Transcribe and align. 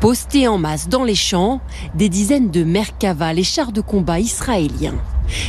Postés 0.00 0.48
en 0.48 0.58
masse 0.58 0.88
dans 0.88 1.02
les 1.02 1.14
champs, 1.14 1.60
des 1.94 2.10
dizaines 2.10 2.50
de 2.50 2.62
Merkava, 2.62 3.32
les 3.32 3.42
chars 3.42 3.72
de 3.72 3.80
combat 3.80 4.20
israéliens. 4.20 5.00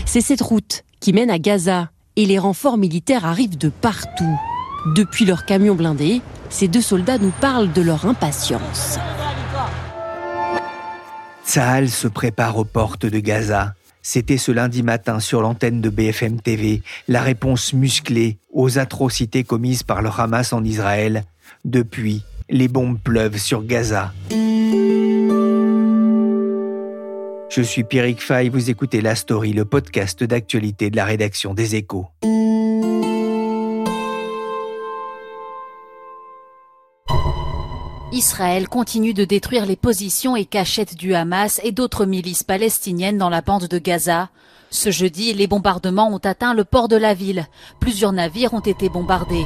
C'est 0.06 0.22
cette 0.22 0.42
route 0.42 0.84
qui 1.02 1.12
mène 1.12 1.30
à 1.30 1.40
Gaza 1.40 1.90
et 2.16 2.26
les 2.26 2.40
renforts 2.40 2.78
militaires 2.78 3.26
arrivent 3.26 3.58
de 3.58 3.70
partout. 3.70 4.40
Depuis 4.96 5.26
leur 5.26 5.46
camion 5.46 5.76
blindé, 5.76 6.22
ces 6.50 6.68
deux 6.68 6.82
soldats 6.82 7.18
nous 7.18 7.34
parlent 7.42 7.74
de 7.74 7.82
leur 7.82 8.06
impatience. 8.06 8.98
Tsahal 11.46 11.90
se 11.90 12.08
prépare 12.08 12.58
aux 12.58 12.66
portes 12.66 13.06
de 13.06 13.20
Gaza. 13.20 13.74
C'était 14.02 14.38
ce 14.38 14.52
lundi 14.52 14.84
matin 14.84 15.20
sur 15.20 15.42
l'antenne 15.42 15.82
de 15.82 15.90
BFM 15.90 16.40
TV, 16.40 16.82
la 17.08 17.22
réponse 17.22 17.74
musclée 17.74 18.38
aux 18.54 18.78
atrocités 18.78 19.44
commises 19.44 19.84
par 19.84 20.02
le 20.02 20.10
Hamas 20.16 20.54
en 20.54 20.64
Israël. 20.64 21.24
Depuis, 21.66 22.24
les 22.50 22.68
bombes 22.68 23.00
pleuvent 23.00 23.38
sur 23.38 23.64
Gaza. 23.64 24.14
Je 27.50 27.62
suis 27.62 27.84
Pierrick 27.84 28.22
Fay, 28.22 28.50
vous 28.50 28.70
écoutez 28.70 29.02
La 29.02 29.16
Story, 29.16 29.54
le 29.54 29.66
podcast 29.66 30.24
d'actualité 30.24 30.90
de 30.90 30.98
la 30.98 31.06
rédaction 31.06 31.54
des 31.54 31.76
Échos. 31.76 32.08
Israël 38.12 38.70
continue 38.70 39.14
de 39.14 39.26
détruire 39.26 39.66
les 39.66 39.76
positions 39.76 40.36
et 40.36 40.46
cachettes 40.46 40.96
du 40.96 41.14
Hamas 41.14 41.60
et 41.64 41.72
d'autres 41.72 42.06
milices 42.06 42.44
palestiniennes 42.44 43.18
dans 43.18 43.30
la 43.30 43.42
bande 43.42 43.68
de 43.68 43.78
Gaza. 43.78 44.30
Ce 44.70 44.90
jeudi, 44.90 45.34
les 45.34 45.48
bombardements 45.48 46.10
ont 46.10 46.20
atteint 46.20 46.54
le 46.54 46.64
port 46.64 46.88
de 46.88 46.96
la 46.96 47.14
ville. 47.14 47.48
Plusieurs 47.80 48.14
navires 48.14 48.54
ont 48.54 48.62
été 48.62 48.90
bombardés. 48.90 49.46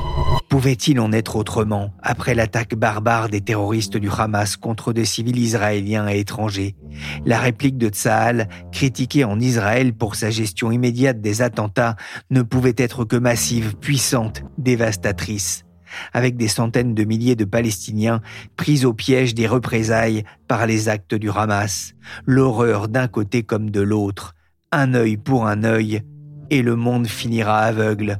Pouvait-il 0.49 0.99
en 0.99 1.11
être 1.11 1.35
autrement 1.35 1.93
après 2.01 2.33
l'attaque 2.33 2.73
barbare 2.73 3.29
des 3.29 3.39
terroristes 3.39 3.97
du 3.97 4.09
Hamas 4.09 4.57
contre 4.57 4.93
des 4.93 5.05
civils 5.05 5.37
israéliens 5.37 6.09
et 6.09 6.19
étrangers? 6.19 6.75
La 7.23 7.39
réplique 7.39 7.77
de 7.77 7.89
Tsahal, 7.89 8.49
critiquée 8.71 9.23
en 9.23 9.39
Israël 9.39 9.93
pour 9.93 10.15
sa 10.15 10.31
gestion 10.31 10.71
immédiate 10.71 11.21
des 11.21 11.43
attentats, 11.43 11.95
ne 12.31 12.41
pouvait 12.41 12.73
être 12.77 13.05
que 13.05 13.15
massive, 13.15 13.75
puissante, 13.77 14.43
dévastatrice. 14.57 15.65
Avec 16.13 16.35
des 16.35 16.47
centaines 16.47 16.95
de 16.95 17.03
milliers 17.03 17.35
de 17.35 17.45
Palestiniens 17.45 18.21
pris 18.57 18.85
au 18.85 18.93
piège 18.93 19.35
des 19.35 19.47
représailles 19.47 20.23
par 20.47 20.65
les 20.65 20.89
actes 20.89 21.13
du 21.13 21.29
Hamas, 21.29 21.93
l'horreur 22.25 22.87
d'un 22.87 23.07
côté 23.07 23.43
comme 23.43 23.69
de 23.69 23.81
l'autre, 23.81 24.33
un 24.71 24.95
œil 24.95 25.17
pour 25.17 25.45
un 25.45 25.63
œil, 25.63 26.01
et 26.49 26.63
le 26.63 26.75
monde 26.75 27.05
finira 27.05 27.59
aveugle. 27.59 28.19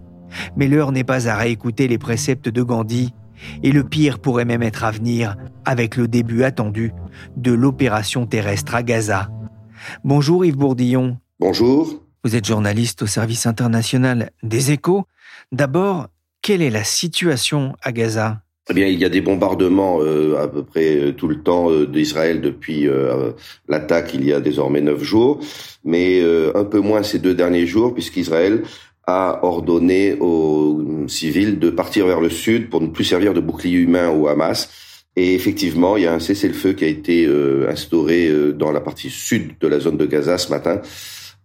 Mais 0.56 0.68
l'heure 0.68 0.92
n'est 0.92 1.04
pas 1.04 1.28
à 1.28 1.36
réécouter 1.36 1.88
les 1.88 1.98
préceptes 1.98 2.50
de 2.50 2.64
Gandhi, 2.64 3.14
et 3.64 3.72
le 3.72 3.84
pire 3.84 4.20
pourrait 4.20 4.46
même 4.46 4.64
être 4.64 4.84
à 4.84 4.92
venir 4.92 5.36
avec 5.66 5.96
le 5.96 6.08
début 6.08 6.44
attendu 6.44 6.92
de 7.38 7.52
l'opération 7.52 8.26
terrestre 8.26 8.76
à 8.76 8.84
Gaza. 8.84 9.30
Bonjour 10.04 10.46
Yves 10.46 10.58
Bourdillon. 10.58 11.18
Bonjour. 11.40 12.04
Vous 12.24 12.36
êtes 12.36 12.46
journaliste 12.46 13.02
au 13.04 13.08
service 13.08 13.46
international 13.46 14.32
des 14.44 14.72
échos. 14.72 15.06
D'abord, 15.52 16.08
quelle 16.42 16.62
est 16.62 16.70
la 16.70 16.84
situation 16.84 17.76
à 17.82 17.92
Gaza? 17.92 18.42
Eh 18.72 18.74
bien, 18.74 18.86
il 18.86 19.00
y 19.00 19.06
a 19.06 19.10
des 19.10 19.22
bombardements 19.22 20.00
euh, 20.02 20.38
à 20.38 20.48
peu 20.48 20.64
près 20.64 20.96
euh, 20.96 21.12
tout 21.12 21.28
le 21.28 21.42
temps 21.42 21.72
euh, 21.72 21.88
d'Israël 21.88 22.40
depuis 22.40 22.88
l'attaque 23.68 24.14
il 24.14 24.24
y 24.24 24.32
a 24.32 24.40
désormais 24.40 24.82
neuf 24.82 25.02
jours, 25.02 25.40
mais 25.84 26.22
un 26.54 26.64
peu 26.66 26.80
moins 26.80 27.04
ces 27.04 27.20
deux 27.20 27.34
derniers 27.34 27.66
jours 27.66 27.94
puisqu'Israël 27.94 28.64
a 29.10 29.40
ordonné 29.44 30.16
aux 30.20 30.82
civils 31.08 31.60
de 31.60 31.70
partir 31.70 32.06
vers 32.06 32.22
le 32.22 32.30
sud 32.30 32.70
pour 32.70 32.82
ne 32.82 32.88
plus 32.88 33.04
servir 33.04 33.34
de 33.34 33.40
bouclier 33.40 33.80
humain 33.80 34.10
au 34.10 34.28
Hamas. 34.28 34.70
Et 35.16 35.34
effectivement, 35.34 35.98
il 35.98 36.04
y 36.04 36.08
a 36.08 36.14
un 36.14 36.20
cessez-le-feu 36.20 36.74
qui 36.74 36.86
a 36.86 36.88
été 36.88 37.28
instauré 37.68 38.32
dans 38.54 38.72
la 38.72 38.80
partie 38.80 39.10
sud 39.10 39.54
de 39.60 39.68
la 39.68 39.80
zone 39.80 39.98
de 39.98 40.06
Gaza 40.06 40.38
ce 40.38 40.50
matin 40.50 40.82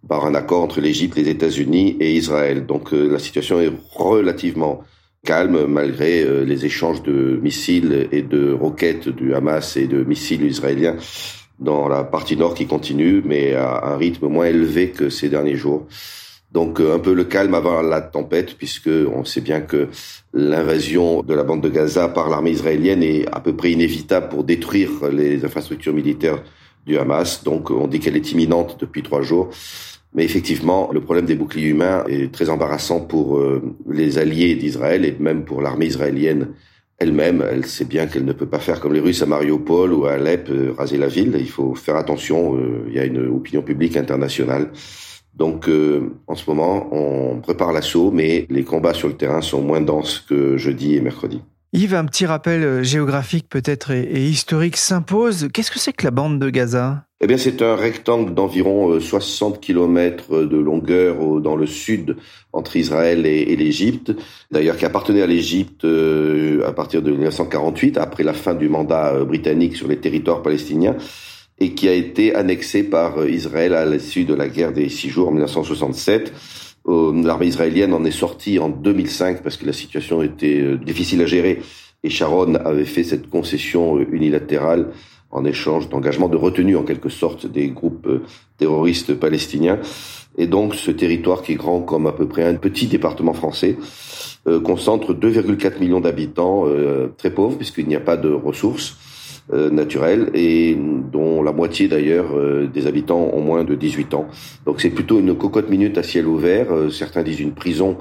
par 0.08 0.26
un 0.26 0.34
accord 0.34 0.62
entre 0.62 0.80
l'Égypte, 0.80 1.16
les 1.16 1.28
États-Unis 1.28 1.96
et 1.98 2.12
Israël. 2.14 2.66
Donc 2.66 2.92
la 2.92 3.18
situation 3.18 3.60
est 3.60 3.72
relativement 3.94 4.84
calme 5.24 5.66
malgré 5.66 6.22
euh, 6.22 6.44
les 6.44 6.66
échanges 6.66 7.02
de 7.02 7.38
missiles 7.42 8.08
et 8.12 8.22
de 8.22 8.52
roquettes 8.52 9.08
du 9.08 9.34
Hamas 9.34 9.76
et 9.76 9.86
de 9.86 10.04
missiles 10.04 10.44
israéliens 10.44 10.96
dans 11.58 11.88
la 11.88 12.04
partie 12.04 12.36
nord 12.36 12.54
qui 12.54 12.66
continue, 12.66 13.22
mais 13.24 13.54
à 13.54 13.86
un 13.86 13.96
rythme 13.96 14.28
moins 14.28 14.46
élevé 14.46 14.90
que 14.90 15.08
ces 15.08 15.28
derniers 15.28 15.56
jours. 15.56 15.86
Donc 16.54 16.80
euh, 16.80 16.94
un 16.94 17.00
peu 17.00 17.12
le 17.12 17.24
calme 17.24 17.54
avant 17.54 17.82
la 17.82 18.00
tempête, 18.00 18.54
puisque 18.56 18.88
on 18.88 19.24
sait 19.24 19.40
bien 19.40 19.60
que 19.60 19.88
l'invasion 20.32 21.22
de 21.22 21.34
la 21.34 21.42
bande 21.42 21.60
de 21.62 21.68
Gaza 21.68 22.08
par 22.08 22.30
l'armée 22.30 22.52
israélienne 22.52 23.02
est 23.02 23.26
à 23.32 23.40
peu 23.40 23.56
près 23.56 23.72
inévitable 23.72 24.28
pour 24.28 24.44
détruire 24.44 24.90
les 25.12 25.44
infrastructures 25.44 25.92
militaires 25.92 26.42
du 26.86 26.96
Hamas. 26.96 27.42
Donc 27.42 27.72
on 27.72 27.88
dit 27.88 27.98
qu'elle 27.98 28.16
est 28.16 28.30
imminente 28.30 28.76
depuis 28.80 29.02
trois 29.02 29.20
jours. 29.22 29.50
Mais 30.14 30.24
effectivement, 30.24 30.90
le 30.92 31.00
problème 31.00 31.26
des 31.26 31.34
boucliers 31.34 31.70
humains 31.70 32.04
est 32.08 32.32
très 32.32 32.48
embarrassant 32.48 33.00
pour 33.00 33.36
euh, 33.38 33.60
les 33.90 34.18
alliés 34.18 34.54
d'Israël 34.54 35.04
et 35.04 35.16
même 35.18 35.44
pour 35.44 35.60
l'armée 35.60 35.86
israélienne 35.86 36.50
elle-même. 36.98 37.44
Elle 37.50 37.66
sait 37.66 37.84
bien 37.84 38.06
qu'elle 38.06 38.24
ne 38.24 38.32
peut 38.32 38.46
pas 38.46 38.60
faire 38.60 38.78
comme 38.78 38.92
les 38.92 39.00
Russes 39.00 39.22
à 39.22 39.26
Mariupol 39.26 39.92
ou 39.92 40.06
à 40.06 40.12
Alep, 40.12 40.48
euh, 40.50 40.72
raser 40.78 40.98
la 40.98 41.08
ville. 41.08 41.36
Il 41.36 41.50
faut 41.50 41.74
faire 41.74 41.96
attention. 41.96 42.56
Il 42.86 42.94
y 42.94 43.00
a 43.00 43.04
une 43.04 43.26
opinion 43.26 43.62
publique 43.62 43.96
internationale. 43.96 44.70
Donc, 45.36 45.68
en 46.26 46.34
ce 46.34 46.48
moment, 46.48 46.88
on 46.92 47.40
prépare 47.40 47.72
l'assaut, 47.72 48.10
mais 48.12 48.46
les 48.50 48.62
combats 48.62 48.94
sur 48.94 49.08
le 49.08 49.14
terrain 49.14 49.40
sont 49.40 49.62
moins 49.62 49.80
denses 49.80 50.20
que 50.20 50.56
jeudi 50.56 50.94
et 50.94 51.00
mercredi. 51.00 51.42
Yves, 51.72 51.94
un 51.94 52.04
petit 52.04 52.24
rappel 52.24 52.84
géographique 52.84 53.48
peut-être 53.48 53.90
et, 53.90 54.02
et 54.02 54.26
historique 54.26 54.76
s'impose. 54.76 55.48
Qu'est-ce 55.52 55.72
que 55.72 55.80
c'est 55.80 55.92
que 55.92 56.04
la 56.04 56.12
bande 56.12 56.38
de 56.38 56.50
Gaza? 56.50 57.04
Eh 57.24 57.26
bien, 57.26 57.38
c'est 57.38 57.62
un 57.62 57.74
rectangle 57.74 58.34
d'environ 58.34 59.00
60 59.00 59.54
euh, 59.54 59.58
kilomètres 59.58 60.44
de 60.44 60.58
longueur 60.58 61.40
dans 61.40 61.56
le 61.56 61.66
sud 61.66 62.16
entre 62.52 62.76
Israël 62.76 63.24
et, 63.24 63.56
l'Égypte. 63.56 64.12
D'ailleurs, 64.50 64.76
qui 64.76 64.84
appartenait 64.84 65.22
à 65.22 65.26
l'Égypte 65.26 65.86
euh, 65.86 66.66
à 66.66 66.72
partir 66.72 67.00
de 67.00 67.10
1948, 67.12 67.96
après 67.96 68.24
la 68.24 68.34
fin 68.34 68.52
du 68.52 68.68
mandat 68.68 69.14
euh, 69.14 69.24
britannique 69.24 69.74
sur 69.74 69.88
les 69.88 69.96
territoires 69.96 70.42
palestiniens, 70.42 70.96
et 71.58 71.74
qui 71.74 71.88
a 71.88 71.92
été 71.92 72.34
annexé 72.34 72.82
par 72.82 73.26
Israël 73.26 73.74
à 73.74 73.86
l'issue 73.86 74.24
de 74.24 74.34
la 74.34 74.48
guerre 74.48 74.72
des 74.72 74.88
six 74.88 75.08
jours 75.08 75.28
en 75.28 75.32
1967. 75.32 76.32
L'armée 76.86 77.46
israélienne 77.46 77.94
en 77.94 78.04
est 78.04 78.10
sortie 78.10 78.58
en 78.58 78.68
2005 78.68 79.42
parce 79.42 79.56
que 79.56 79.64
la 79.64 79.72
situation 79.72 80.22
était 80.22 80.76
difficile 80.76 81.22
à 81.22 81.26
gérer 81.26 81.62
et 82.02 82.10
Sharon 82.10 82.54
avait 82.56 82.84
fait 82.84 83.02
cette 83.02 83.30
concession 83.30 83.98
unilatérale 83.98 84.90
en 85.34 85.44
échange 85.44 85.88
d'engagement 85.88 86.28
de 86.28 86.36
retenue 86.36 86.76
en 86.76 86.84
quelque 86.84 87.08
sorte 87.08 87.46
des 87.46 87.68
groupes 87.68 88.06
euh, 88.06 88.22
terroristes 88.56 89.14
palestiniens. 89.14 89.80
Et 90.38 90.46
donc 90.46 90.74
ce 90.74 90.90
territoire 90.90 91.42
qui 91.42 91.52
est 91.52 91.56
grand 91.56 91.80
comme 91.80 92.06
à 92.06 92.12
peu 92.12 92.26
près 92.28 92.44
un 92.44 92.54
petit 92.54 92.86
département 92.86 93.34
français 93.34 93.76
euh, 94.46 94.60
concentre 94.60 95.12
2,4 95.12 95.80
millions 95.80 96.00
d'habitants 96.00 96.64
euh, 96.66 97.08
très 97.18 97.30
pauvres 97.30 97.56
puisqu'il 97.56 97.88
n'y 97.88 97.96
a 97.96 98.00
pas 98.00 98.16
de 98.16 98.30
ressources 98.30 98.96
naturelle 99.52 100.30
et 100.32 100.74
dont 100.74 101.42
la 101.42 101.52
moitié 101.52 101.86
d'ailleurs 101.86 102.32
des 102.66 102.86
habitants 102.86 103.30
ont 103.32 103.42
moins 103.42 103.62
de 103.62 103.74
18 103.74 104.14
ans. 104.14 104.26
Donc 104.64 104.80
c'est 104.80 104.90
plutôt 104.90 105.20
une 105.20 105.36
cocotte 105.36 105.68
minute 105.68 105.98
à 105.98 106.02
ciel 106.02 106.26
ouvert. 106.26 106.68
certains 106.90 107.22
disent 107.22 107.40
une 107.40 107.52
prison. 107.52 107.98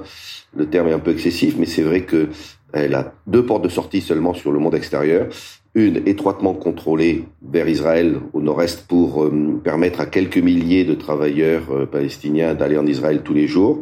Le 0.56 0.66
terme 0.66 0.88
est 0.88 0.92
un 0.92 0.98
peu 0.98 1.10
excessif, 1.10 1.56
mais 1.58 1.66
c'est 1.66 1.82
vrai 1.82 2.02
que 2.02 2.28
elle 2.72 2.94
a 2.94 3.12
deux 3.26 3.44
portes 3.44 3.62
de 3.62 3.68
sortie 3.68 4.00
seulement 4.00 4.32
sur 4.32 4.52
le 4.52 4.58
monde 4.58 4.74
extérieur 4.74 5.28
une 5.74 6.02
étroitement 6.06 6.54
contrôlée 6.54 7.24
vers 7.42 7.68
Israël 7.68 8.20
au 8.32 8.40
nord-est 8.40 8.86
pour 8.86 9.24
euh, 9.24 9.60
permettre 9.62 10.00
à 10.00 10.06
quelques 10.06 10.38
milliers 10.38 10.84
de 10.84 10.94
travailleurs 10.94 11.64
euh, 11.72 11.86
palestiniens 11.86 12.54
d'aller 12.54 12.78
en 12.78 12.86
Israël 12.86 13.22
tous 13.24 13.34
les 13.34 13.48
jours 13.48 13.80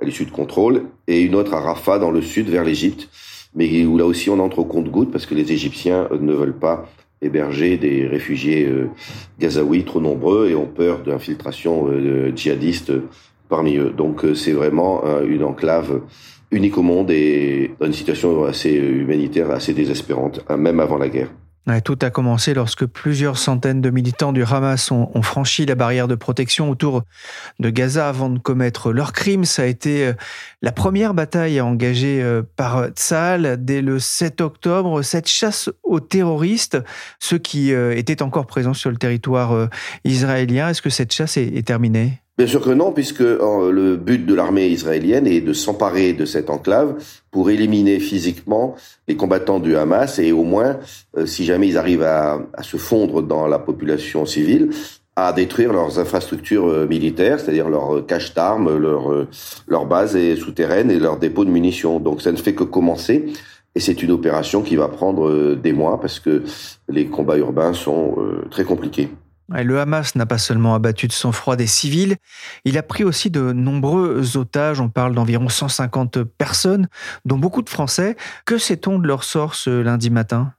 à 0.00 0.04
l'issue 0.04 0.26
de 0.26 0.30
contrôle, 0.30 0.84
et 1.08 1.22
une 1.22 1.34
autre 1.34 1.54
à 1.54 1.60
Rafah 1.60 1.98
dans 1.98 2.12
le 2.12 2.22
sud 2.22 2.48
vers 2.48 2.62
l'Égypte, 2.62 3.08
mais 3.56 3.84
où 3.84 3.98
là 3.98 4.04
aussi 4.04 4.30
on 4.30 4.38
entre 4.38 4.60
au 4.60 4.64
compte-goutte 4.64 5.10
parce 5.10 5.26
que 5.26 5.34
les 5.34 5.50
Égyptiens 5.50 6.08
euh, 6.12 6.18
ne 6.20 6.32
veulent 6.32 6.58
pas 6.58 6.88
héberger 7.20 7.76
des 7.76 8.06
réfugiés 8.06 8.68
gazaouis 9.38 9.84
trop 9.84 10.00
nombreux 10.00 10.48
et 10.50 10.54
ont 10.54 10.66
peur 10.66 11.02
d'infiltration 11.02 11.88
djihadiste 12.34 12.92
parmi 13.48 13.76
eux. 13.76 13.90
Donc 13.90 14.24
c'est 14.34 14.52
vraiment 14.52 15.02
une 15.26 15.44
enclave 15.44 16.00
unique 16.50 16.78
au 16.78 16.82
monde 16.82 17.10
et 17.10 17.72
dans 17.80 17.86
une 17.86 17.92
situation 17.92 18.44
assez 18.44 18.72
humanitaire, 18.72 19.50
assez 19.50 19.74
désespérante, 19.74 20.44
hein, 20.48 20.56
même 20.56 20.80
avant 20.80 20.98
la 20.98 21.08
guerre. 21.08 21.30
Tout 21.82 21.98
a 22.02 22.10
commencé 22.10 22.54
lorsque 22.54 22.86
plusieurs 22.86 23.38
centaines 23.38 23.80
de 23.80 23.90
militants 23.90 24.32
du 24.32 24.42
Hamas 24.42 24.90
ont, 24.90 25.22
franchi 25.22 25.66
la 25.66 25.74
barrière 25.74 26.08
de 26.08 26.14
protection 26.14 26.70
autour 26.70 27.02
de 27.58 27.70
Gaza 27.70 28.08
avant 28.08 28.30
de 28.30 28.38
commettre 28.38 28.92
leur 28.92 29.12
crime. 29.12 29.44
Ça 29.44 29.62
a 29.62 29.66
été 29.66 30.06
euh, 30.06 30.12
la 30.62 30.72
première 30.72 31.14
bataille 31.14 31.60
engagée 31.60 32.22
euh, 32.22 32.42
par 32.56 32.88
Tzal 32.88 33.62
dès 33.64 33.82
le 33.82 33.98
7 33.98 34.40
octobre. 34.40 35.02
Cette 35.02 35.28
chasse 35.28 35.70
aux 35.82 36.00
terroristes, 36.00 36.78
ceux 37.18 37.38
qui 37.38 37.72
euh, 37.72 37.96
étaient 37.96 38.22
encore 38.22 38.46
présents 38.46 38.74
sur 38.74 38.90
le 38.90 38.96
territoire 38.96 39.68
israélien, 40.04 40.70
est-ce 40.70 40.82
que 40.82 40.90
cette 40.90 41.12
chasse 41.12 41.36
est 41.36 41.66
terminée? 41.66 42.22
Bien 42.38 42.46
sûr 42.46 42.60
que 42.60 42.70
non, 42.70 42.92
puisque 42.92 43.18
le 43.18 43.96
but 43.96 44.24
de 44.24 44.32
l'armée 44.32 44.68
israélienne 44.68 45.26
est 45.26 45.40
de 45.40 45.52
s'emparer 45.52 46.12
de 46.12 46.24
cette 46.24 46.50
enclave 46.50 46.94
pour 47.32 47.50
éliminer 47.50 47.98
physiquement 47.98 48.76
les 49.08 49.16
combattants 49.16 49.58
du 49.58 49.76
Hamas 49.76 50.20
et 50.20 50.30
au 50.30 50.44
moins, 50.44 50.78
euh, 51.16 51.26
si 51.26 51.44
jamais 51.44 51.66
ils 51.66 51.76
arrivent 51.76 52.04
à, 52.04 52.38
se 52.62 52.76
fondre 52.76 53.22
dans 53.22 53.48
la 53.48 53.58
population 53.58 54.24
civile, 54.24 54.70
à 55.16 55.32
détruire 55.32 55.72
leurs 55.72 55.98
infrastructures 55.98 56.68
euh, 56.68 56.86
militaires, 56.86 57.40
c'est-à-dire 57.40 57.68
leurs 57.68 57.96
euh, 57.96 58.02
caches 58.02 58.32
d'armes, 58.34 58.76
leurs 58.76 59.26
leur 59.66 59.86
bases 59.86 60.16
souterraines 60.36 60.92
et 60.92 61.00
leurs 61.00 61.18
dépôts 61.18 61.44
de 61.44 61.50
munitions. 61.50 61.98
Donc 61.98 62.22
ça 62.22 62.30
ne 62.30 62.36
fait 62.36 62.54
que 62.54 62.62
commencer. 62.62 63.32
Et 63.74 63.80
c'est 63.80 64.00
une 64.00 64.12
opération 64.12 64.62
qui 64.62 64.76
va 64.76 64.86
prendre 64.86 65.56
des 65.56 65.72
mois 65.72 66.00
parce 66.00 66.20
que 66.20 66.44
les 66.88 67.06
combats 67.06 67.36
urbains 67.36 67.72
sont 67.72 68.16
très 68.48 68.62
compliqués. 68.62 69.08
Le 69.50 69.80
Hamas 69.80 70.14
n'a 70.14 70.26
pas 70.26 70.36
seulement 70.36 70.74
abattu 70.74 71.06
de 71.06 71.12
sang-froid 71.12 71.56
des 71.56 71.66
civils, 71.66 72.16
il 72.64 72.76
a 72.76 72.82
pris 72.82 73.02
aussi 73.02 73.30
de 73.30 73.52
nombreux 73.52 74.36
otages. 74.36 74.80
On 74.80 74.90
parle 74.90 75.14
d'environ 75.14 75.48
150 75.48 76.22
personnes, 76.22 76.88
dont 77.24 77.38
beaucoup 77.38 77.62
de 77.62 77.70
Français. 77.70 78.16
Que 78.44 78.58
sait-on 78.58 78.98
de 78.98 79.06
leur 79.06 79.24
sort 79.24 79.54
ce 79.54 79.70
lundi 79.70 80.10
matin? 80.10 80.52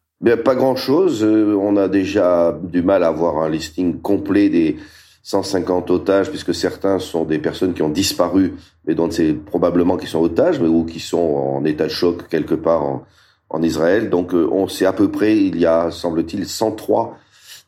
Pas 0.44 0.56
grand-chose. 0.56 1.24
Euh, 1.24 1.56
on 1.56 1.78
a 1.78 1.88
déjà 1.88 2.58
du 2.64 2.82
mal 2.82 3.04
à 3.04 3.08
avoir 3.08 3.38
un 3.38 3.50
listing 3.50 4.02
complet 4.02 4.50
des 4.50 4.78
150 5.22 5.92
otages, 5.92 6.30
puisque 6.30 6.56
certains 6.56 6.98
sont 6.98 7.26
des 7.26 7.38
personnes 7.38 7.74
qui 7.74 7.84
ont 7.84 7.90
disparu, 7.90 8.56
mais 8.88 8.96
dont 8.96 9.12
c'est 9.12 9.34
probablement 9.34 9.98
qui 9.98 10.08
sont 10.08 10.20
otages, 10.20 10.60
mais 10.60 10.68
ou 10.68 10.84
qui 10.84 11.00
sont 11.00 11.18
en 11.18 11.64
état 11.64 11.86
de 11.86 11.92
choc 11.92 12.28
quelque 12.28 12.56
part 12.56 12.84
en, 12.84 13.06
en 13.50 13.62
Israël. 13.62 14.10
Donc 14.10 14.34
euh, 14.34 14.50
on 14.52 14.68
sait 14.68 14.86
à 14.86 14.94
peu 14.94 15.12
près, 15.12 15.38
il 15.38 15.60
y 15.60 15.68
a, 15.68 15.92
semble-t-il, 15.92 16.48
103 16.48 17.18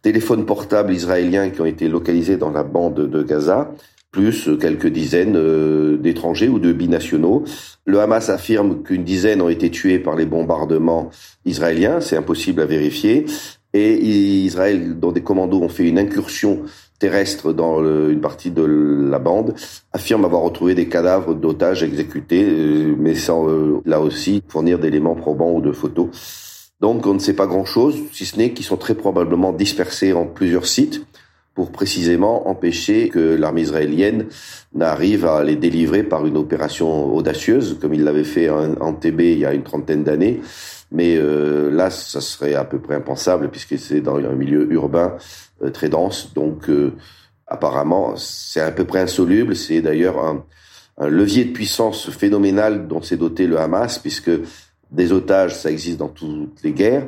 téléphones 0.01 0.45
portables 0.45 0.93
israéliens 0.93 1.49
qui 1.49 1.61
ont 1.61 1.65
été 1.65 1.87
localisés 1.87 2.37
dans 2.37 2.51
la 2.51 2.63
bande 2.63 3.07
de 3.07 3.23
Gaza, 3.23 3.71
plus 4.11 4.49
quelques 4.59 4.87
dizaines 4.87 5.37
euh, 5.37 5.97
d'étrangers 5.97 6.49
ou 6.49 6.59
de 6.59 6.73
binationaux. 6.73 7.43
Le 7.85 7.99
Hamas 7.99 8.29
affirme 8.29 8.83
qu'une 8.83 9.03
dizaine 9.03 9.41
ont 9.41 9.49
été 9.49 9.71
tués 9.71 9.99
par 9.99 10.15
les 10.15 10.25
bombardements 10.25 11.09
israéliens, 11.45 12.01
c'est 12.01 12.17
impossible 12.17 12.61
à 12.61 12.65
vérifier. 12.65 13.25
Et 13.73 13.93
Israël, 14.03 14.99
dont 14.99 15.13
des 15.13 15.21
commandos 15.21 15.61
ont 15.61 15.69
fait 15.69 15.87
une 15.87 15.97
incursion 15.97 16.63
terrestre 16.99 17.53
dans 17.53 17.79
une 18.09 18.21
partie 18.21 18.51
de 18.51 18.63
la 18.63 19.17
bande, 19.17 19.55
affirme 19.93 20.25
avoir 20.25 20.43
retrouvé 20.43 20.75
des 20.75 20.87
cadavres 20.87 21.33
d'otages 21.33 21.81
exécutés, 21.81 22.45
euh, 22.47 22.95
mais 22.97 23.15
sans 23.15 23.49
euh, 23.49 23.81
là 23.85 24.01
aussi 24.01 24.43
fournir 24.47 24.77
d'éléments 24.77 25.15
probants 25.15 25.51
ou 25.51 25.61
de 25.61 25.71
photos. 25.71 26.09
Donc 26.81 27.05
on 27.05 27.13
ne 27.13 27.19
sait 27.19 27.35
pas 27.35 27.45
grand-chose, 27.45 27.99
si 28.11 28.25
ce 28.25 28.37
n'est 28.37 28.53
qu'ils 28.53 28.65
sont 28.65 28.75
très 28.75 28.95
probablement 28.95 29.53
dispersés 29.53 30.13
en 30.13 30.25
plusieurs 30.25 30.65
sites 30.65 31.05
pour 31.53 31.71
précisément 31.71 32.49
empêcher 32.49 33.09
que 33.09 33.35
l'armée 33.35 33.61
israélienne 33.61 34.25
n'arrive 34.73 35.25
à 35.25 35.43
les 35.43 35.55
délivrer 35.55 36.01
par 36.01 36.25
une 36.25 36.37
opération 36.37 37.13
audacieuse, 37.13 37.77
comme 37.79 37.93
il 37.93 38.03
l'avait 38.03 38.23
fait 38.23 38.49
en, 38.49 38.93
TB 38.93 39.19
il 39.21 39.39
y 39.39 39.45
a 39.45 39.53
une 39.53 39.63
trentaine 39.63 40.03
d'années. 40.03 40.41
Mais 40.91 41.17
euh, 41.17 41.69
là, 41.69 41.89
ça 41.89 42.19
serait 42.19 42.55
à 42.55 42.63
peu 42.63 42.79
près 42.79 42.95
impensable, 42.95 43.49
puisque 43.49 43.77
c'est 43.77 44.01
dans 44.01 44.17
un 44.17 44.33
milieu 44.33 44.71
urbain 44.71 45.17
euh, 45.61 45.69
très 45.69 45.87
dense. 45.87 46.33
Donc 46.33 46.67
euh, 46.69 46.93
apparemment, 47.47 48.15
c'est 48.17 48.59
à 48.59 48.71
peu 48.71 48.85
près 48.85 49.01
insoluble. 49.01 49.55
C'est 49.55 49.81
d'ailleurs 49.81 50.19
un, 50.19 50.43
un 50.97 51.07
levier 51.09 51.45
de 51.45 51.51
puissance 51.51 52.09
phénoménal 52.09 52.87
dont 52.87 53.01
s'est 53.01 53.17
doté 53.17 53.45
le 53.45 53.59
Hamas, 53.59 53.99
puisque 53.99 54.31
des 54.91 55.11
otages, 55.11 55.55
ça 55.55 55.71
existe 55.71 55.97
dans 55.97 56.09
toutes 56.09 56.61
les 56.63 56.71
guerres, 56.71 57.07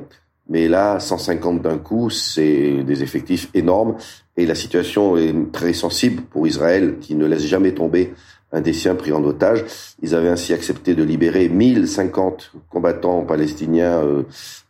mais 0.49 0.67
là, 0.67 0.99
150 0.99 1.61
d'un 1.61 1.77
coup, 1.77 2.09
c'est 2.09 2.83
des 2.83 3.03
effectifs 3.03 3.49
énormes 3.53 3.95
et 4.35 4.45
la 4.45 4.55
situation 4.55 5.15
est 5.17 5.33
très 5.51 5.73
sensible 5.73 6.23
pour 6.23 6.47
Israël 6.47 6.97
qui 6.99 7.15
ne 7.15 7.25
laisse 7.25 7.45
jamais 7.45 7.73
tomber 7.73 8.13
un 8.51 8.61
des 8.61 8.73
siens 8.73 8.95
pris 8.95 9.11
en 9.11 9.23
otage. 9.23 9.65
Ils 10.01 10.15
avaient 10.15 10.29
ainsi 10.29 10.53
accepté 10.53 10.95
de 10.95 11.03
libérer 11.03 11.49
1050 11.49 12.51
combattants 12.69 13.23
palestiniens 13.23 14.03
euh, 14.03 14.23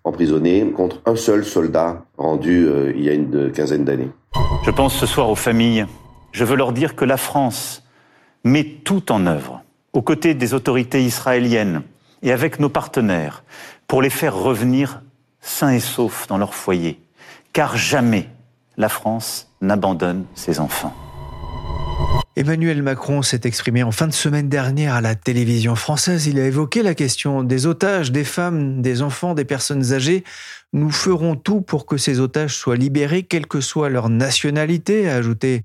emprisonnés 0.03 0.71
contre 0.71 1.01
un 1.05 1.15
seul 1.15 1.43
soldat 1.43 2.05
rendu 2.17 2.65
euh, 2.65 2.93
il 2.95 3.03
y 3.03 3.09
a 3.09 3.13
une 3.13 3.51
quinzaine 3.51 3.83
d'années. 3.83 4.09
Je 4.65 4.71
pense 4.71 4.95
ce 4.95 5.05
soir 5.05 5.29
aux 5.29 5.35
familles. 5.35 5.85
Je 6.31 6.45
veux 6.45 6.55
leur 6.55 6.71
dire 6.71 6.95
que 6.95 7.05
la 7.05 7.17
France 7.17 7.83
met 8.43 8.63
tout 8.63 9.11
en 9.11 9.27
œuvre 9.27 9.63
aux 9.91 10.01
côtés 10.01 10.33
des 10.33 10.53
autorités 10.53 11.03
israéliennes 11.03 11.83
et 12.23 12.31
avec 12.31 12.59
nos 12.59 12.69
partenaires 12.69 13.43
pour 13.87 14.01
les 14.01 14.09
faire 14.09 14.35
revenir 14.35 15.01
sains 15.41 15.73
et 15.73 15.79
saufs 15.79 16.25
dans 16.27 16.37
leur 16.37 16.55
foyer. 16.55 16.99
Car 17.51 17.77
jamais 17.77 18.29
la 18.77 18.89
France 18.89 19.51
n'abandonne 19.61 20.25
ses 20.33 20.59
enfants. 20.59 20.95
Emmanuel 22.35 22.81
Macron 22.81 23.21
s'est 23.21 23.41
exprimé 23.43 23.83
en 23.83 23.91
fin 23.91 24.07
de 24.07 24.13
semaine 24.13 24.49
dernière 24.49 24.95
à 24.95 25.01
la 25.01 25.13
télévision 25.13 25.75
française. 25.75 26.25
Il 26.25 26.39
a 26.39 26.47
évoqué 26.47 26.81
la 26.81 26.95
question 26.95 27.43
des 27.43 27.67
otages, 27.67 28.11
des 28.11 28.23
femmes, 28.23 28.81
des 28.81 29.03
enfants, 29.03 29.35
des 29.35 29.45
personnes 29.45 29.93
âgées. 29.93 30.23
Nous 30.73 30.89
ferons 30.89 31.35
tout 31.35 31.61
pour 31.61 31.85
que 31.85 31.97
ces 31.97 32.19
otages 32.19 32.55
soient 32.57 32.75
libérés, 32.75 33.21
quelle 33.21 33.45
que 33.45 33.61
soit 33.61 33.89
leur 33.89 34.09
nationalité, 34.09 35.07
a 35.07 35.17
ajouté 35.17 35.61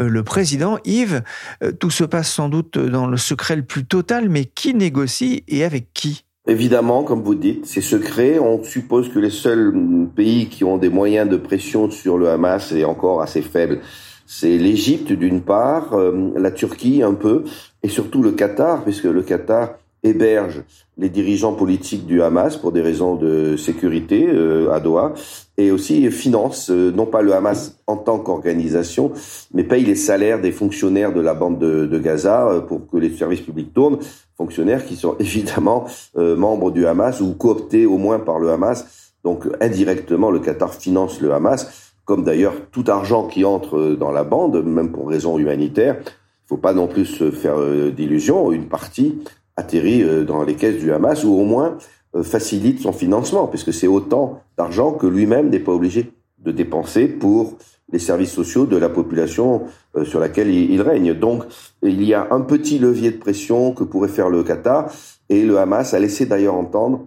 euh, 0.00 0.08
le 0.08 0.24
président 0.24 0.78
Yves. 0.84 1.22
Euh, 1.62 1.70
tout 1.70 1.90
se 1.90 2.02
passe 2.02 2.32
sans 2.32 2.48
doute 2.48 2.78
dans 2.78 3.06
le 3.06 3.16
secret 3.16 3.54
le 3.54 3.64
plus 3.64 3.84
total, 3.84 4.28
mais 4.28 4.44
qui 4.44 4.74
négocie 4.74 5.44
et 5.46 5.62
avec 5.62 5.92
qui? 5.94 6.24
Évidemment, 6.48 7.04
comme 7.04 7.22
vous 7.22 7.36
dites, 7.36 7.64
c'est 7.64 7.80
secret. 7.80 8.40
On 8.40 8.64
suppose 8.64 9.08
que 9.08 9.20
les 9.20 9.30
seuls 9.30 9.72
pays 10.16 10.48
qui 10.48 10.64
ont 10.64 10.78
des 10.78 10.88
moyens 10.88 11.30
de 11.30 11.36
pression 11.36 11.88
sur 11.92 12.18
le 12.18 12.28
Hamas 12.28 12.72
est 12.72 12.84
encore 12.84 13.22
assez 13.22 13.42
faible. 13.42 13.82
C'est 14.30 14.58
l'Égypte 14.58 15.10
d'une 15.10 15.40
part, 15.40 15.94
euh, 15.94 16.32
la 16.36 16.50
Turquie 16.50 17.02
un 17.02 17.14
peu, 17.14 17.44
et 17.82 17.88
surtout 17.88 18.22
le 18.22 18.32
Qatar, 18.32 18.84
puisque 18.84 19.04
le 19.04 19.22
Qatar 19.22 19.70
héberge 20.02 20.62
les 20.96 21.08
dirigeants 21.08 21.52
politiques 21.52 22.06
du 22.06 22.22
Hamas 22.22 22.56
pour 22.56 22.72
des 22.72 22.82
raisons 22.82 23.16
de 23.16 23.56
sécurité 23.56 24.28
euh, 24.28 24.70
à 24.72 24.80
Doha 24.80 25.14
et 25.56 25.70
aussi 25.70 26.10
finance 26.10 26.70
euh, 26.70 26.92
non 26.92 27.06
pas 27.06 27.22
le 27.22 27.34
Hamas 27.34 27.78
en 27.86 27.96
tant 27.96 28.18
qu'organisation 28.18 29.12
mais 29.52 29.64
paye 29.64 29.84
les 29.84 29.96
salaires 29.96 30.40
des 30.40 30.52
fonctionnaires 30.52 31.12
de 31.12 31.20
la 31.20 31.34
bande 31.34 31.58
de, 31.58 31.86
de 31.86 31.98
Gaza 31.98 32.48
euh, 32.48 32.60
pour 32.60 32.88
que 32.88 32.96
les 32.96 33.10
services 33.10 33.40
publics 33.40 33.72
tournent. 33.72 33.98
Fonctionnaires 34.36 34.84
qui 34.86 34.94
sont 34.94 35.16
évidemment 35.20 35.86
membres 36.14 36.70
du 36.70 36.86
Hamas 36.86 37.20
ou 37.20 37.32
cooptés 37.34 37.86
au 37.86 37.98
moins 37.98 38.20
par 38.20 38.38
le 38.38 38.50
Hamas. 38.50 39.12
Donc 39.24 39.48
indirectement 39.60 40.30
le 40.30 40.38
Qatar 40.38 40.74
finance 40.74 41.20
le 41.20 41.32
Hamas 41.32 41.87
comme 42.08 42.24
d'ailleurs 42.24 42.54
tout 42.72 42.84
argent 42.88 43.28
qui 43.28 43.44
entre 43.44 43.96
dans 44.00 44.10
la 44.10 44.24
bande 44.24 44.64
même 44.64 44.90
pour 44.90 45.08
raisons 45.08 45.38
humanitaires 45.38 45.96
il 46.00 46.48
faut 46.48 46.56
pas 46.56 46.72
non 46.72 46.88
plus 46.88 47.04
se 47.04 47.30
faire 47.30 47.58
d'illusions 47.92 48.50
une 48.50 48.68
partie 48.68 49.18
atterrit 49.58 50.02
euh, 50.02 50.24
dans 50.24 50.42
les 50.42 50.54
caisses 50.54 50.78
du 50.78 50.92
Hamas 50.92 51.24
ou 51.24 51.34
au 51.34 51.44
moins 51.44 51.76
euh, 52.14 52.22
facilite 52.22 52.80
son 52.80 52.92
financement, 52.92 53.48
puisque 53.48 53.74
c'est 53.74 53.88
autant 53.88 54.40
d'argent 54.56 54.92
que 54.92 55.06
lui-même 55.06 55.50
n'est 55.50 55.58
pas 55.58 55.72
obligé 55.72 56.12
de 56.38 56.52
dépenser 56.52 57.08
pour 57.08 57.58
les 57.92 57.98
services 57.98 58.32
sociaux 58.32 58.66
de 58.66 58.76
la 58.76 58.88
population 58.88 59.64
euh, 59.96 60.04
sur 60.04 60.20
laquelle 60.20 60.48
il, 60.50 60.80
règne. 60.80 61.12
Donc 61.12 61.44
il 61.82 62.02
y 62.04 62.14
a 62.14 62.28
un 62.30 62.40
petit 62.40 62.78
levier 62.78 63.10
de 63.10 63.18
pression 63.18 63.72
que 63.72 63.82
pourrait 63.82 64.08
faire 64.08 64.30
le 64.30 64.44
Qatar, 64.44 64.90
et 65.28 65.42
le 65.42 65.58
Hamas 65.58 65.92
a 65.92 65.98
laissé 65.98 66.24
d'ailleurs 66.24 66.54
entendre 66.54 67.06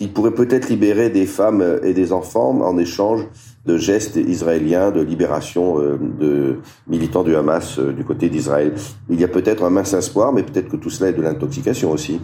qui 0.00 0.08
pourrait 0.08 0.30
peut-être 0.30 0.70
libérer 0.70 1.10
des 1.10 1.26
femmes 1.26 1.78
et 1.82 1.92
des 1.92 2.14
enfants 2.14 2.58
en 2.62 2.78
échange 2.78 3.26
de 3.66 3.76
gestes 3.76 4.16
israéliens 4.16 4.90
de 4.92 5.02
libération 5.02 5.78
euh, 5.78 5.98
de 6.18 6.56
militants 6.88 7.22
du 7.22 7.36
Hamas 7.36 7.78
euh, 7.78 7.92
du 7.92 8.02
côté 8.02 8.30
d'Israël. 8.30 8.72
Il 9.10 9.20
y 9.20 9.24
a 9.24 9.28
peut-être 9.28 9.62
un 9.62 9.68
mince 9.68 9.92
espoir, 9.92 10.32
mais 10.32 10.42
peut-être 10.42 10.70
que 10.70 10.78
tout 10.78 10.88
cela 10.88 11.10
est 11.10 11.12
de 11.12 11.20
l'intoxication 11.20 11.90
aussi. 11.90 12.18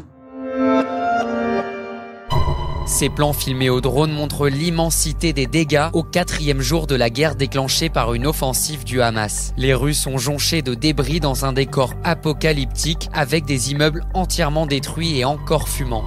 Ces 2.86 3.10
plans 3.10 3.34
filmés 3.34 3.68
au 3.68 3.82
drone 3.82 4.10
montrent 4.10 4.48
l'immensité 4.48 5.34
des 5.34 5.46
dégâts 5.46 5.90
au 5.92 6.02
quatrième 6.02 6.62
jour 6.62 6.86
de 6.86 6.94
la 6.94 7.10
guerre 7.10 7.36
déclenchée 7.36 7.90
par 7.90 8.14
une 8.14 8.26
offensive 8.26 8.84
du 8.84 9.02
Hamas. 9.02 9.52
Les 9.58 9.74
rues 9.74 9.92
sont 9.92 10.16
jonchées 10.16 10.62
de 10.62 10.72
débris 10.72 11.20
dans 11.20 11.44
un 11.44 11.52
décor 11.52 11.92
apocalyptique 12.04 13.10
avec 13.12 13.44
des 13.44 13.72
immeubles 13.72 14.06
entièrement 14.14 14.64
détruits 14.64 15.18
et 15.18 15.26
encore 15.26 15.68
fumants. 15.68 16.04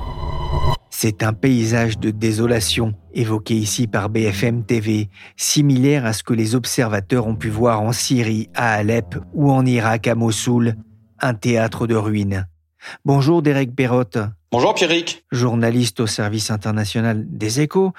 C'est 1.02 1.24
un 1.24 1.32
paysage 1.32 1.98
de 1.98 2.12
désolation 2.12 2.94
évoqué 3.14 3.56
ici 3.56 3.88
par 3.88 4.10
BFM 4.10 4.66
TV, 4.66 5.08
similaire 5.38 6.06
à 6.06 6.12
ce 6.12 6.24
que 6.24 6.34
les 6.34 6.56
observateurs 6.56 7.26
ont 7.26 7.38
pu 7.38 7.48
voir 7.48 7.82
en 7.82 7.94
Syrie, 7.94 8.50
à 8.54 8.74
Alep 8.74 9.16
ou 9.34 9.50
en 9.50 9.66
Irak, 9.66 10.08
à 10.08 10.16
Mossoul, 10.16 10.76
un 11.22 11.36
théâtre 11.36 11.88
de 11.88 11.96
ruines. 11.96 12.50
Bonjour 13.06 13.42
Derek 13.42 13.74
Perrotte. 13.74 14.18
Bonjour 14.52 14.74
Pierrick. 14.74 15.24
Journaliste 15.32 16.02
au 16.02 16.06
service 16.06 16.52
international 16.52 17.24
des 17.30 17.62
échos, 17.62 17.94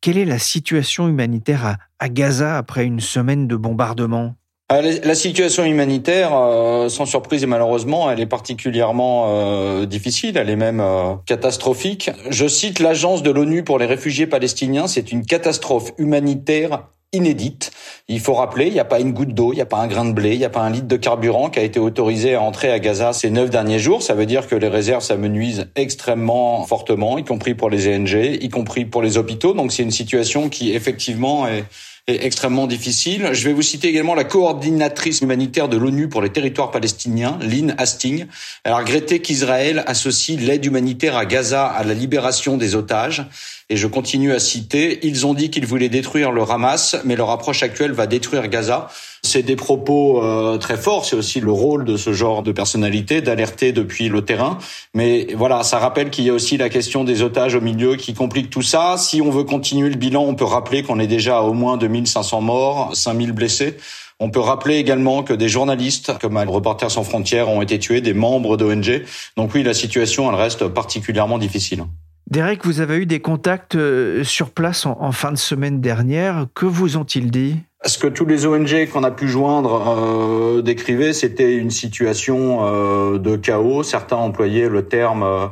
quelle 0.00 0.16
est 0.16 0.24
la 0.24 0.38
situation 0.38 1.08
humanitaire 1.08 1.76
à, 1.98 2.08
Gaza 2.08 2.56
après 2.56 2.86
une 2.86 3.00
semaine 3.00 3.46
de 3.48 3.56
bombardements? 3.56 4.34
La 4.70 5.14
situation 5.14 5.64
humanitaire, 5.64 6.30
euh, 6.34 6.88
sans 6.88 7.06
surprise 7.06 7.44
et 7.44 7.46
malheureusement, 7.46 8.10
elle 8.10 8.20
est 8.20 8.26
particulièrement 8.26 9.26
euh, 9.28 9.86
difficile, 9.86 10.36
elle 10.36 10.50
est 10.50 10.56
même 10.56 10.82
catastrophique. 11.24 12.10
Je 12.30 12.48
cite 12.48 12.80
l'agence 12.80 13.22
de 13.22 13.30
l'ONU 13.30 13.62
pour 13.62 13.78
les 13.78 13.86
réfugiés 13.86 14.26
palestiniens, 14.26 14.86
c'est 14.88 15.12
une 15.12 15.24
catastrophe 15.24 15.92
humanitaire 15.98 16.88
inédite. 17.12 17.70
Il 18.08 18.20
faut 18.20 18.34
rappeler, 18.34 18.66
il 18.66 18.72
n'y 18.72 18.80
a 18.80 18.84
pas 18.84 19.00
une 19.00 19.12
goutte 19.12 19.34
d'eau, 19.34 19.52
il 19.52 19.56
n'y 19.56 19.62
a 19.62 19.66
pas 19.66 19.78
un 19.78 19.86
grain 19.86 20.04
de 20.04 20.12
blé, 20.12 20.32
il 20.32 20.38
n'y 20.38 20.44
a 20.44 20.50
pas 20.50 20.60
un 20.60 20.70
litre 20.70 20.86
de 20.86 20.96
carburant 20.96 21.50
qui 21.50 21.58
a 21.58 21.62
été 21.62 21.80
autorisé 21.80 22.34
à 22.34 22.42
entrer 22.42 22.70
à 22.70 22.78
Gaza 22.78 23.12
ces 23.12 23.30
neuf 23.30 23.50
derniers 23.50 23.78
jours. 23.78 24.02
Ça 24.02 24.14
veut 24.14 24.26
dire 24.26 24.46
que 24.46 24.54
les 24.54 24.68
réserves 24.68 25.02
s'amenuisent 25.02 25.68
extrêmement 25.76 26.64
fortement, 26.64 27.18
y 27.18 27.24
compris 27.24 27.54
pour 27.54 27.70
les 27.70 27.88
ONG, 27.88 28.38
y 28.40 28.48
compris 28.48 28.84
pour 28.84 29.02
les 29.02 29.18
hôpitaux. 29.18 29.54
Donc 29.54 29.72
c'est 29.72 29.82
une 29.82 29.90
situation 29.90 30.48
qui 30.48 30.72
effectivement 30.72 31.46
est 31.48 31.64
extrêmement 32.08 32.68
difficile. 32.68 33.30
Je 33.32 33.44
vais 33.44 33.52
vous 33.52 33.62
citer 33.62 33.88
également 33.88 34.14
la 34.14 34.22
coordinatrice 34.22 35.22
humanitaire 35.22 35.68
de 35.68 35.76
l'ONU 35.76 36.08
pour 36.08 36.22
les 36.22 36.30
territoires 36.30 36.70
palestiniens, 36.70 37.36
Lynn 37.40 37.74
Hastings. 37.78 38.26
Elle 38.62 38.72
a 38.72 38.76
regretté 38.76 39.18
qu'Israël 39.20 39.82
associe 39.88 40.40
l'aide 40.40 40.64
humanitaire 40.64 41.16
à 41.16 41.26
Gaza 41.26 41.66
à 41.66 41.82
la 41.82 41.94
libération 41.94 42.56
des 42.56 42.76
otages. 42.76 43.26
Et 43.68 43.76
je 43.76 43.88
continue 43.88 44.32
à 44.32 44.38
citer, 44.38 45.00
ils 45.04 45.26
ont 45.26 45.34
dit 45.34 45.50
qu'ils 45.50 45.66
voulaient 45.66 45.88
détruire 45.88 46.30
le 46.30 46.42
Hamas, 46.42 46.96
mais 47.04 47.16
leur 47.16 47.30
approche 47.30 47.64
actuelle 47.64 47.90
va 47.90 48.06
détruire 48.06 48.46
Gaza. 48.46 48.88
C'est 49.26 49.42
des 49.42 49.56
propos 49.56 50.22
euh, 50.22 50.56
très 50.56 50.76
forts, 50.76 51.04
c'est 51.04 51.16
aussi 51.16 51.40
le 51.40 51.50
rôle 51.50 51.84
de 51.84 51.96
ce 51.96 52.12
genre 52.12 52.42
de 52.42 52.52
personnalité 52.52 53.20
d'alerter 53.20 53.72
depuis 53.72 54.08
le 54.08 54.24
terrain. 54.24 54.58
Mais 54.94 55.26
voilà, 55.34 55.64
ça 55.64 55.78
rappelle 55.78 56.10
qu'il 56.10 56.24
y 56.24 56.30
a 56.30 56.32
aussi 56.32 56.56
la 56.56 56.68
question 56.68 57.02
des 57.02 57.22
otages 57.22 57.56
au 57.56 57.60
milieu 57.60 57.96
qui 57.96 58.14
complique 58.14 58.50
tout 58.50 58.62
ça. 58.62 58.96
Si 58.98 59.20
on 59.20 59.30
veut 59.30 59.42
continuer 59.42 59.90
le 59.90 59.96
bilan, 59.96 60.22
on 60.22 60.34
peut 60.36 60.44
rappeler 60.44 60.84
qu'on 60.84 61.00
est 61.00 61.08
déjà 61.08 61.38
à 61.38 61.42
au 61.42 61.52
moins 61.52 61.76
2500 61.76 62.40
morts, 62.40 62.90
5000 62.94 63.32
blessés. 63.32 63.76
On 64.20 64.30
peut 64.30 64.40
rappeler 64.40 64.76
également 64.76 65.22
que 65.22 65.34
des 65.34 65.48
journalistes, 65.48 66.12
comme 66.20 66.38
Reporters 66.38 66.90
sans 66.90 67.04
frontières, 67.04 67.48
ont 67.50 67.60
été 67.60 67.78
tués, 67.78 68.00
des 68.00 68.14
membres 68.14 68.56
d'ONG. 68.56 69.02
Donc 69.36 69.54
oui, 69.54 69.62
la 69.62 69.74
situation, 69.74 70.30
elle 70.30 70.36
reste 70.36 70.68
particulièrement 70.68 71.38
difficile. 71.38 71.84
Derek, 72.30 72.64
vous 72.64 72.80
avez 72.80 72.96
eu 72.96 73.06
des 73.06 73.20
contacts 73.20 73.76
euh, 73.76 74.24
sur 74.24 74.50
place 74.50 74.84
en, 74.86 75.12
fin 75.12 75.30
de 75.30 75.36
semaine 75.36 75.80
dernière. 75.80 76.46
Que 76.54 76.66
vous 76.66 76.96
ont-ils 76.96 77.30
dit? 77.30 77.56
Ce 77.84 77.98
que 77.98 78.06
tous 78.06 78.24
les 78.24 78.46
ONG 78.46 78.88
qu'on 78.92 79.04
a 79.04 79.10
pu 79.10 79.28
joindre 79.28 79.96
euh, 79.98 80.62
décrivaient, 80.62 81.12
c'était 81.12 81.54
une 81.54 81.70
situation 81.70 82.60
euh, 82.62 83.18
de 83.18 83.36
chaos. 83.36 83.82
Certains 83.82 84.16
employaient 84.16 84.68
le 84.68 84.86
terme 84.86 85.50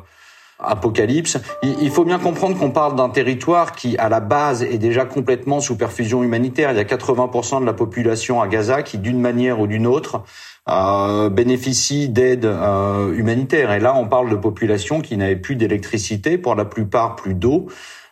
apocalypse. 0.58 1.38
Il, 1.62 1.90
faut 1.90 2.04
bien 2.04 2.18
comprendre 2.18 2.58
qu'on 2.58 2.70
parle 2.70 2.96
d'un 2.96 3.08
territoire 3.08 3.72
qui, 3.72 3.96
à 3.98 4.08
la 4.08 4.20
base, 4.20 4.62
est 4.62 4.78
déjà 4.78 5.04
complètement 5.04 5.60
sous 5.60 5.76
perfusion 5.76 6.22
humanitaire. 6.22 6.70
Il 6.72 6.76
y 6.76 6.80
a 6.80 6.84
80% 6.84 7.60
de 7.60 7.66
la 7.66 7.72
population 7.72 8.40
à 8.40 8.48
Gaza 8.48 8.82
qui, 8.82 8.98
d'une 8.98 9.20
manière 9.20 9.60
ou 9.60 9.66
d'une 9.66 9.86
autre, 9.86 10.22
euh, 10.68 11.28
bénéficient 11.28 12.08
d'aide 12.08 12.44
euh, 12.44 13.12
humanitaire. 13.14 13.72
Et 13.72 13.80
là, 13.80 13.94
on 13.94 14.06
parle 14.06 14.30
de 14.30 14.36
populations 14.36 15.00
qui 15.00 15.16
n'avaient 15.16 15.36
plus 15.36 15.56
d'électricité, 15.56 16.38
pour 16.38 16.54
la 16.54 16.64
plupart 16.64 17.16
plus 17.16 17.34
d'eau. 17.34 17.66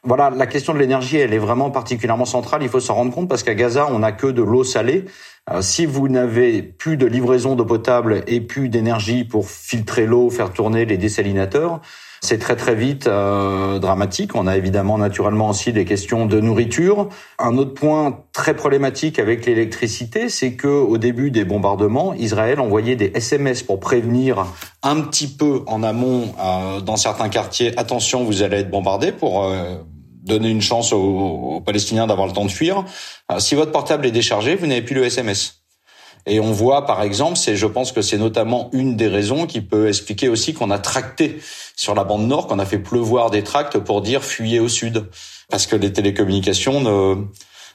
Voilà, 0.05 0.31
la 0.31 0.49
question 0.49 0.75
de 0.75 0.81
l'énergie, 0.81 1.19
elle 1.19 1.33
est 1.33 1.39
vraiment 1.39 1.71
particulièrement 1.71 2.25
centrale. 2.25 2.63
Il 2.65 2.69
faut 2.69 2.81
s'en 2.81 2.95
rendre 2.95 3.15
compte 3.15 3.29
parce 3.29 3.45
qu'à 3.45 3.55
Gaza, 3.55 3.87
on 3.89 4.01
n'a 4.01 4.11
que 4.11 4.27
de 4.27 4.43
l'eau 4.43 4.65
salée. 4.65 5.05
Euh, 5.51 5.63
si 5.63 5.87
vous 5.87 6.09
n'avez 6.09 6.61
plus 6.63 6.97
de 6.97 7.07
livraison 7.07 7.55
d'eau 7.55 7.65
potable 7.65 8.25
et 8.27 8.41
plus 8.41 8.69
d'énergie 8.69 9.23
pour 9.23 9.49
filtrer 9.49 10.07
l'eau, 10.07 10.29
faire 10.29 10.53
tourner 10.53 10.87
les 10.87 10.99
désalinateurs, 10.99 11.81
c'est 12.25 12.39
très 12.39 12.55
très 12.55 12.77
vite 12.77 13.09
euh, 13.09 13.81
dramatique. 13.81 14.37
On 14.37 14.47
a 14.47 14.57
évidemment 14.57 14.97
naturellement 14.97 15.51
aussi 15.51 15.73
des 15.73 15.85
questions 15.85 16.25
de 16.25 16.41
nourriture. 16.41 17.09
Un 17.41 17.59
autre 17.59 17.75
point 17.75 18.21
très 18.33 18.55
problématique 18.55 19.19
avec 19.19 19.45
l'électricité, 19.45 20.29
c'est 20.29 20.55
que 20.55 20.69
au 20.69 20.99
début 20.99 21.33
des 21.33 21.45
bombardements, 21.45 22.15
Israël 22.15 22.61
envoyait 22.61 22.95
des 22.95 23.11
SMS 23.15 23.65
pour 23.65 23.81
prévenir 23.81 24.47
un 24.85 25.01
petit 25.01 25.27
peu 25.27 25.63
en 25.67 25.83
amont 25.83 26.33
euh, 26.41 26.81
dans 26.81 26.97
certains 26.97 27.29
quartiers 27.29 27.77
attention, 27.77 28.23
vous 28.23 28.43
allez 28.43 28.59
être 28.59 28.71
bombardé 28.71 29.11
pour 29.11 29.45
euh, 29.45 29.75
donner 30.23 30.51
une 30.51 30.63
chance 30.63 30.93
aux, 30.93 30.99
aux 31.57 31.61
Palestiniens 31.61 32.07
d'avoir 32.07 32.27
le 32.27 32.33
temps 32.33 32.45
de 32.45 32.51
fuir. 32.51 32.85
si 33.39 33.55
votre 33.55 33.73
portable 33.73 34.07
est 34.07 34.13
déchargé, 34.13 34.55
vous 34.55 34.67
n'avez 34.67 34.83
plus 34.83 34.95
le 34.95 35.05
SMS. 35.05 35.63
Et 36.27 36.39
on 36.39 36.53
voit, 36.53 36.87
par 36.87 37.03
exemple, 37.03 37.37
c'est, 37.37 37.57
je 37.57 37.67
pense 37.67 37.91
que 37.91 38.01
c'est 38.01 38.19
notamment 38.19 38.71
une 38.73 38.97
des 38.97 39.09
raisons 39.09 39.47
qui 39.47 39.61
peut 39.61 39.89
expliquer 39.89 40.29
aussi 40.29 40.55
qu'on 40.55 40.71
a 40.71 40.79
tracté 40.79 41.41
sur 41.77 41.95
la 41.95 42.05
bande 42.05 42.27
nord, 42.29 42.47
qu'on 42.47 42.61
a 42.61 42.67
fait 42.67 42.79
pleuvoir 42.79 43.31
des 43.31 43.43
tracts 43.43 43.79
pour 43.79 44.03
dire 44.03 44.23
fuyez 44.23 44.61
au 44.61 44.69
sud, 44.69 45.09
parce 45.51 45.67
que 45.67 45.75
les 45.75 45.93
télécommunications 45.93 46.81
ne 46.81 47.25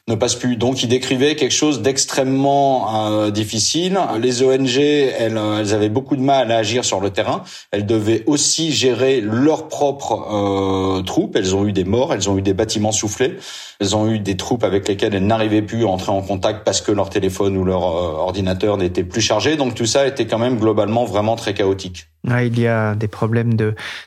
ne 0.08 0.16
passe 0.16 0.36
plus. 0.36 0.56
Donc 0.56 0.84
il 0.84 0.88
décrivait 0.88 1.36
quelque 1.36 1.54
chose 1.54 1.82
d'extrêmement 1.82 3.10
euh, 3.12 3.30
difficile. 3.30 4.00
Les 4.20 4.42
ONG, 4.42 4.78
elles, 4.78 5.38
euh, 5.38 5.60
elles 5.60 5.74
avaient 5.74 5.90
beaucoup 5.90 6.16
de 6.16 6.22
mal 6.22 6.52
à 6.52 6.58
agir 6.58 6.86
sur 6.86 7.02
le 7.02 7.10
terrain. 7.10 7.44
Elles 7.72 7.86
devaient 7.86 8.24
aussi 8.26 8.72
gérer 8.72 9.20
leurs 9.20 9.68
propres 9.68 10.28
euh, 10.32 11.02
troupes. 11.02 11.36
Elles 11.36 11.56
ont 11.56 11.66
eu 11.66 11.74
des 11.74 11.84
morts, 11.84 12.14
elles 12.14 12.30
ont 12.30 12.38
eu 12.38 12.42
des 12.42 12.54
bâtiments 12.54 12.94
soufflés, 12.94 13.38
elles 13.82 13.96
ont 13.98 14.10
eu 14.10 14.20
des 14.20 14.38
troupes 14.38 14.64
avec 14.64 14.88
lesquelles 14.88 15.14
elles 15.14 15.28
n'arrivaient 15.28 15.62
plus 15.62 15.84
à 15.84 15.90
entrer 15.90 16.12
en 16.12 16.22
contact 16.22 16.64
parce 16.64 16.80
que 16.80 16.94
leur 16.94 17.10
téléphone 17.10 17.58
ou 17.58 17.66
leur 17.66 17.84
ordinateur 17.84 18.78
n'était 18.78 19.04
plus 19.04 19.22
chargé. 19.22 19.58
Donc 19.58 19.76
tout 19.76 19.86
ça 19.86 20.08
était 20.08 20.26
quand 20.26 20.40
même 20.40 20.58
globalement 20.58 21.04
vraiment 21.04 21.36
très 21.36 21.54
chaotique 21.54 22.08
il 22.27 22.60
y 22.60 22.67
a 22.67 22.96
des 22.96 23.07
problèmes 23.07 23.55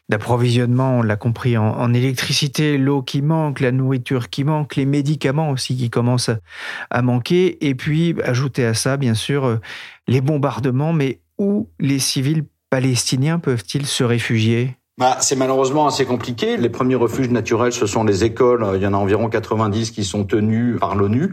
d'approvisionnement, 0.08 0.98
on 0.98 1.02
l'a 1.02 1.16
compris, 1.16 1.56
en, 1.56 1.92
électricité, 1.94 2.78
l'eau 2.78 3.02
qui 3.02 3.22
manque, 3.22 3.60
la 3.60 3.72
nourriture 3.72 4.28
qui 4.28 4.44
manque, 4.44 4.76
les 4.76 4.86
médicaments 4.86 5.50
aussi 5.50 5.76
qui 5.76 5.90
commencent 5.90 6.30
à 6.90 7.02
manquer. 7.02 7.66
Et 7.66 7.74
puis, 7.74 8.14
ajouter 8.22 8.66
à 8.66 8.74
ça, 8.74 8.96
bien 8.96 9.14
sûr, 9.14 9.44
euh, 9.44 9.56
les 10.06 10.20
bombardements. 10.20 10.92
Mais 10.92 11.20
où 11.38 11.68
les 11.78 11.98
civils 11.98 12.44
palestiniens 12.68 13.38
peuvent-ils 13.38 13.86
se 13.86 14.04
réfugier? 14.04 14.76
Bah, 14.98 15.16
c'est 15.20 15.36
malheureusement 15.36 15.86
assez 15.86 16.04
compliqué. 16.04 16.58
Les 16.58 16.68
premiers 16.68 16.94
refuges 16.94 17.30
naturels, 17.30 17.72
ce 17.72 17.86
sont 17.86 18.04
les 18.04 18.22
écoles. 18.22 18.66
Il 18.74 18.82
y 18.82 18.86
en 18.86 18.92
a 18.92 18.98
environ 18.98 19.30
90 19.30 19.92
qui 19.92 20.04
sont 20.04 20.24
tenus 20.24 20.78
par 20.78 20.94
l'ONU. 20.94 21.32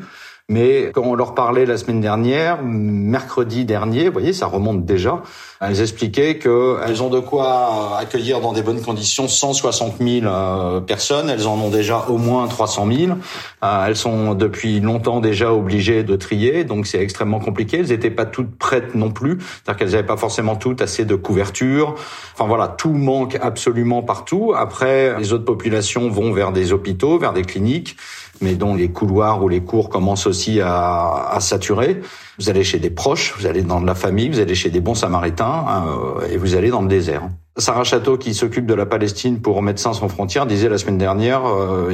Mais 0.50 0.92
quand 0.94 1.01
on 1.04 1.13
leur 1.13 1.36
parlait 1.36 1.66
la 1.66 1.75
semaine 1.75 2.00
dernière, 2.00 2.63
mercredi 2.63 3.66
dernier, 3.66 4.06
vous 4.08 4.13
voyez, 4.13 4.32
ça 4.32 4.46
remonte 4.46 4.86
déjà, 4.86 5.22
elles 5.60 5.82
expliquaient 5.82 6.38
qu'elles 6.38 7.04
ont 7.04 7.10
de 7.10 7.20
quoi 7.20 7.98
accueillir 7.98 8.39
dans 8.39 8.54
des 8.54 8.62
bonnes 8.62 8.82
conditions 8.82 9.27
160 9.27 9.96
000 10.00 10.25
euh, 10.25 10.80
personnes. 10.80 11.30
Elles 11.30 11.48
en 11.48 11.56
ont 11.56 11.70
déjà 11.70 12.06
au 12.08 12.18
moins 12.18 12.48
300 12.48 12.88
000. 12.89 13.18
Euh, 13.62 13.86
elles 13.88 13.98
sont 13.98 14.36
depuis 14.36 14.80
longtemps 14.80 15.20
déjà 15.20 15.51
obligées 15.51 16.04
de 16.04 16.16
trier, 16.16 16.63
donc 16.63 16.88
c'est 16.88 17.01
extrêmement 17.01 17.39
compliqué. 17.39 17.80
Elles 17.80 17.89
n'étaient 17.89 18.10
pas 18.10 18.25
toutes 18.25 18.58
prêtes 18.58 18.96
non 18.96 19.12
plus, 19.12 19.39
c'est-à-dire 19.39 19.80
qu'elles 19.80 19.92
n'avaient 19.92 20.08
pas 20.08 20.16
forcément 20.16 20.56
toutes 20.56 20.82
assez 20.82 21.04
de 21.04 21.16
couverture. 21.16 21.96
Enfin 22.36 22.48
voilà, 22.48 22.70
tout 22.70 22.94
manque 22.94 23.38
absolument 23.42 24.01
partout. 24.01 24.54
Après, 24.56 25.20
les 25.20 25.34
autres 25.34 25.44
populations 25.44 26.10
vont 26.10 26.32
vers 26.32 26.54
des 26.54 26.72
hôpitaux, 26.72 27.20
vers 27.20 27.34
des 27.34 27.44
cliniques 27.44 27.98
mais 28.41 28.56
dont 28.56 28.75
les 28.75 28.89
couloirs 28.89 29.44
ou 29.44 29.50
les 29.50 29.62
cours 29.62 29.89
commencent 29.89 30.27
aussi 30.27 30.62
à, 30.62 31.29
à, 31.32 31.39
saturer. 31.39 32.01
Vous 32.39 32.50
allez 32.50 32.63
chez 32.63 32.79
des 32.79 32.89
proches, 32.89 33.34
vous 33.38 33.46
allez 33.46 33.63
dans 33.63 33.82
de 33.82 33.88
la 33.88 33.96
famille, 33.96 34.29
vous 34.29 34.39
allez 34.39 34.56
chez 34.56 34.70
des 34.70 34.79
bons 34.79 34.96
samaritains 34.96 35.86
euh, 35.88 36.27
et 36.32 36.38
vous 36.38 36.56
allez 36.56 36.70
dans 36.70 36.82
le 36.82 36.88
désert. 36.88 37.24
Sarah 37.58 37.84
Chateau, 37.84 38.17
qui 38.17 38.34
s'occupe 38.34 38.67
de 38.67 38.75
la 38.75 38.86
Palestine 38.86 39.41
pour 39.41 39.62
Médecins 39.63 39.94
sans 39.94 40.10
frontières, 40.10 40.46
disait 40.46 40.70
la 40.70 40.77
semaine 40.77 41.00
dernière 41.00 41.41
euh, 41.46 41.91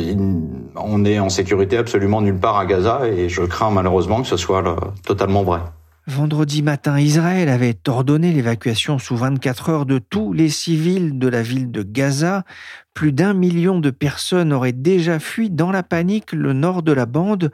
on 0.76 1.06
est 1.06 1.20
en 1.20 1.30
sécurité 1.30 1.78
absolument 1.78 2.22
nulle 2.22 2.40
part 2.40 2.58
à 2.58 2.66
Gaza 2.66 3.08
et 3.08 3.30
je 3.30 3.44
crains 3.44 3.72
malheureusement 3.72 4.22
que 4.22 4.28
ce 4.28 4.38
soit 4.38 4.64
totalement 5.06 5.44
vrai. 5.44 5.60
Vendredi 6.06 6.64
matin, 6.64 7.00
Israël 7.00 7.48
avait 7.48 7.78
ordonné 7.88 8.34
l'évacuation 8.34 9.00
sous 9.00 9.16
24 9.16 9.70
heures 9.70 9.86
de 9.86 10.00
tous 10.00 10.34
les 10.34 10.50
civils 10.50 11.18
de 11.18 11.28
la 11.30 11.42
ville 11.42 11.72
de 11.72 11.82
Gaza. 11.82 12.44
Plus 12.94 13.14
d'un 13.14 13.34
million 13.34 13.80
de 13.80 13.90
personnes 13.90 14.52
auraient 14.52 14.74
déjà 14.74 15.20
fui 15.20 15.50
dans 15.50 15.72
la 15.72 15.82
panique 15.82 16.34
le 16.34 16.52
nord 16.52 16.84
de 16.84 16.92
la 16.92 17.06
bande. 17.06 17.52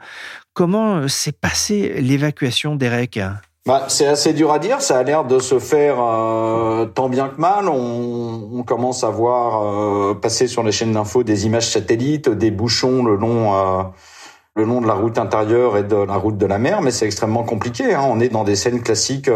Comment 0.52 1.06
s'est 1.06 1.30
passée 1.30 2.00
l'évacuation 2.00 2.74
d'Erek? 2.74 3.20
Bah, 3.66 3.84
c'est 3.86 4.06
assez 4.06 4.32
dur 4.32 4.52
à 4.52 4.58
dire. 4.58 4.82
Ça 4.82 4.98
a 4.98 5.02
l'air 5.04 5.24
de 5.24 5.38
se 5.38 5.60
faire 5.60 5.96
euh, 6.00 6.86
tant 6.86 7.08
bien 7.08 7.28
que 7.28 7.40
mal. 7.40 7.68
On, 7.68 8.64
commence 8.66 9.04
à 9.04 9.10
voir 9.10 9.62
euh, 9.62 10.14
passer 10.14 10.46
sur 10.46 10.62
les 10.62 10.72
chaînes 10.72 10.92
d'infos 10.92 11.22
des 11.22 11.46
images 11.46 11.68
satellites, 11.68 12.28
des 12.28 12.50
bouchons 12.50 13.04
le 13.04 13.16
long 13.16 13.54
euh, 13.54 13.82
le 14.56 14.64
long 14.64 14.80
de 14.80 14.86
la 14.86 14.94
route 14.94 15.18
intérieure 15.18 15.76
et 15.76 15.84
de 15.84 15.96
la 15.96 16.16
route 16.16 16.36
de 16.36 16.46
la 16.46 16.58
mer, 16.58 16.82
mais 16.82 16.90
c'est 16.90 17.06
extrêmement 17.06 17.44
compliqué. 17.44 17.94
Hein. 17.94 18.02
On 18.04 18.20
est 18.20 18.28
dans 18.28 18.44
des 18.44 18.56
scènes 18.56 18.82
classiques, 18.82 19.30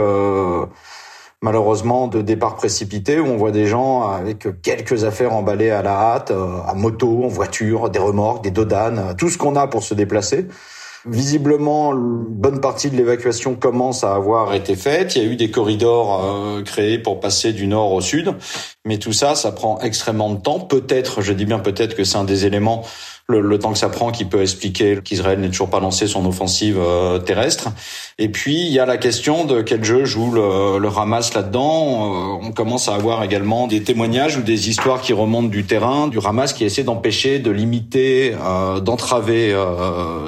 malheureusement, 1.40 2.08
de 2.08 2.20
départ 2.20 2.56
précipité, 2.56 3.20
où 3.20 3.26
on 3.26 3.36
voit 3.36 3.52
des 3.52 3.66
gens 3.66 4.08
avec 4.08 4.60
quelques 4.62 5.04
affaires 5.04 5.32
emballées 5.32 5.70
à 5.70 5.82
la 5.82 5.92
hâte, 5.92 6.30
à 6.32 6.74
moto, 6.74 7.24
en 7.24 7.28
voiture, 7.28 7.90
des 7.90 7.98
remorques, 7.98 8.42
des 8.42 8.50
dodanes, 8.50 9.14
tout 9.16 9.28
ce 9.28 9.38
qu'on 9.38 9.56
a 9.56 9.66
pour 9.66 9.82
se 9.82 9.94
déplacer. 9.94 10.48
Visiblement, 11.06 11.92
une 11.92 12.24
bonne 12.24 12.60
partie 12.60 12.88
de 12.88 12.96
l'évacuation 12.96 13.56
commence 13.56 14.04
à 14.04 14.14
avoir 14.14 14.54
été 14.54 14.74
faite. 14.74 15.16
Il 15.16 15.22
y 15.22 15.26
a 15.26 15.30
eu 15.30 15.36
des 15.36 15.50
corridors 15.50 16.24
euh, 16.24 16.62
créés 16.62 16.98
pour 16.98 17.20
passer 17.20 17.52
du 17.52 17.66
nord 17.66 17.92
au 17.92 18.00
sud, 18.00 18.34
mais 18.84 18.98
tout 18.98 19.12
ça, 19.12 19.34
ça 19.34 19.52
prend 19.52 19.80
extrêmement 19.80 20.30
de 20.30 20.40
temps. 20.40 20.60
Peut-être, 20.60 21.22
je 21.22 21.32
dis 21.32 21.46
bien 21.46 21.58
peut-être 21.58 21.94
que 21.94 22.04
c'est 22.04 22.18
un 22.18 22.24
des 22.24 22.46
éléments 22.46 22.84
le, 23.28 23.58
temps 23.58 23.72
que 23.72 23.78
ça 23.78 23.88
prend 23.88 24.10
qui 24.10 24.24
peut 24.24 24.42
expliquer 24.42 24.98
qu'Israël 25.02 25.40
n'ait 25.40 25.48
toujours 25.48 25.70
pas 25.70 25.80
lancé 25.80 26.06
son 26.06 26.26
offensive 26.26 26.78
euh, 26.78 27.18
terrestre. 27.18 27.68
Et 28.18 28.28
puis 28.28 28.66
il 28.66 28.72
y 28.72 28.78
a 28.78 28.86
la 28.86 28.98
question 28.98 29.44
de 29.44 29.62
quel 29.62 29.82
jeu 29.82 30.04
joue 30.04 30.30
le, 30.30 30.78
le 30.78 30.88
là-dedans. 30.88 32.38
Euh, 32.42 32.46
on 32.46 32.52
commence 32.52 32.88
à 32.88 32.94
avoir 32.94 33.22
également 33.22 33.66
des 33.66 33.82
témoignages 33.82 34.36
ou 34.36 34.42
des 34.42 34.68
histoires 34.68 35.00
qui 35.00 35.12
remontent 35.12 35.48
du 35.48 35.64
terrain 35.64 36.08
du 36.08 36.18
Hamas 36.24 36.52
qui 36.52 36.64
essaie 36.64 36.84
d'empêcher, 36.84 37.38
de 37.38 37.50
limiter, 37.50 38.36
euh, 38.38 38.80
d'entraver 38.80 39.54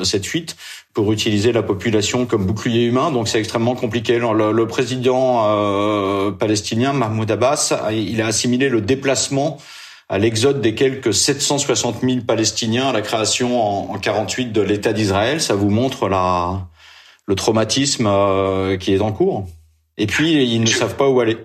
cette 0.03 0.27
fuite 0.27 0.57
pour 0.97 1.12
utiliser 1.12 1.53
la 1.53 1.62
population 1.62 2.25
comme 2.25 2.47
bouclier 2.47 2.85
humain. 2.87 3.11
Donc 3.11 3.29
c'est 3.29 3.38
extrêmement 3.38 3.75
compliqué. 3.75 4.19
Le, 4.19 4.50
le 4.50 4.67
président 4.67 6.33
palestinien 6.38 6.95
Mahmoud 6.95 7.31
Abbas, 7.31 7.79
il 7.93 8.23
a 8.23 8.26
assimilé 8.26 8.71
le 8.71 8.81
déplacement 8.81 9.59
à 10.09 10.19
l'exode 10.19 10.62
des 10.62 10.75
quelques 10.75 11.12
760 11.12 12.00
000 12.00 12.21
Palestiniens 12.26 12.88
à 12.88 12.93
la 12.95 13.03
création 13.03 13.61
en, 13.61 13.95
en 13.95 13.99
48 13.99 14.53
de 14.53 14.62
l'État 14.62 14.95
d'Israël. 14.95 15.43
Ça 15.43 15.55
vous 15.55 15.69
montre 15.69 16.09
la, 16.09 16.67
le 17.26 17.35
traumatisme 17.35 18.07
euh, 18.07 18.79
qui 18.79 18.95
est 18.95 19.03
en 19.03 19.12
cours. 19.12 19.47
Et 19.99 20.07
puis, 20.07 20.45
ils 20.45 20.61
ne 20.61 20.67
savent 20.67 20.97
pas 20.97 21.09
où 21.09 21.21
aller. 21.21 21.37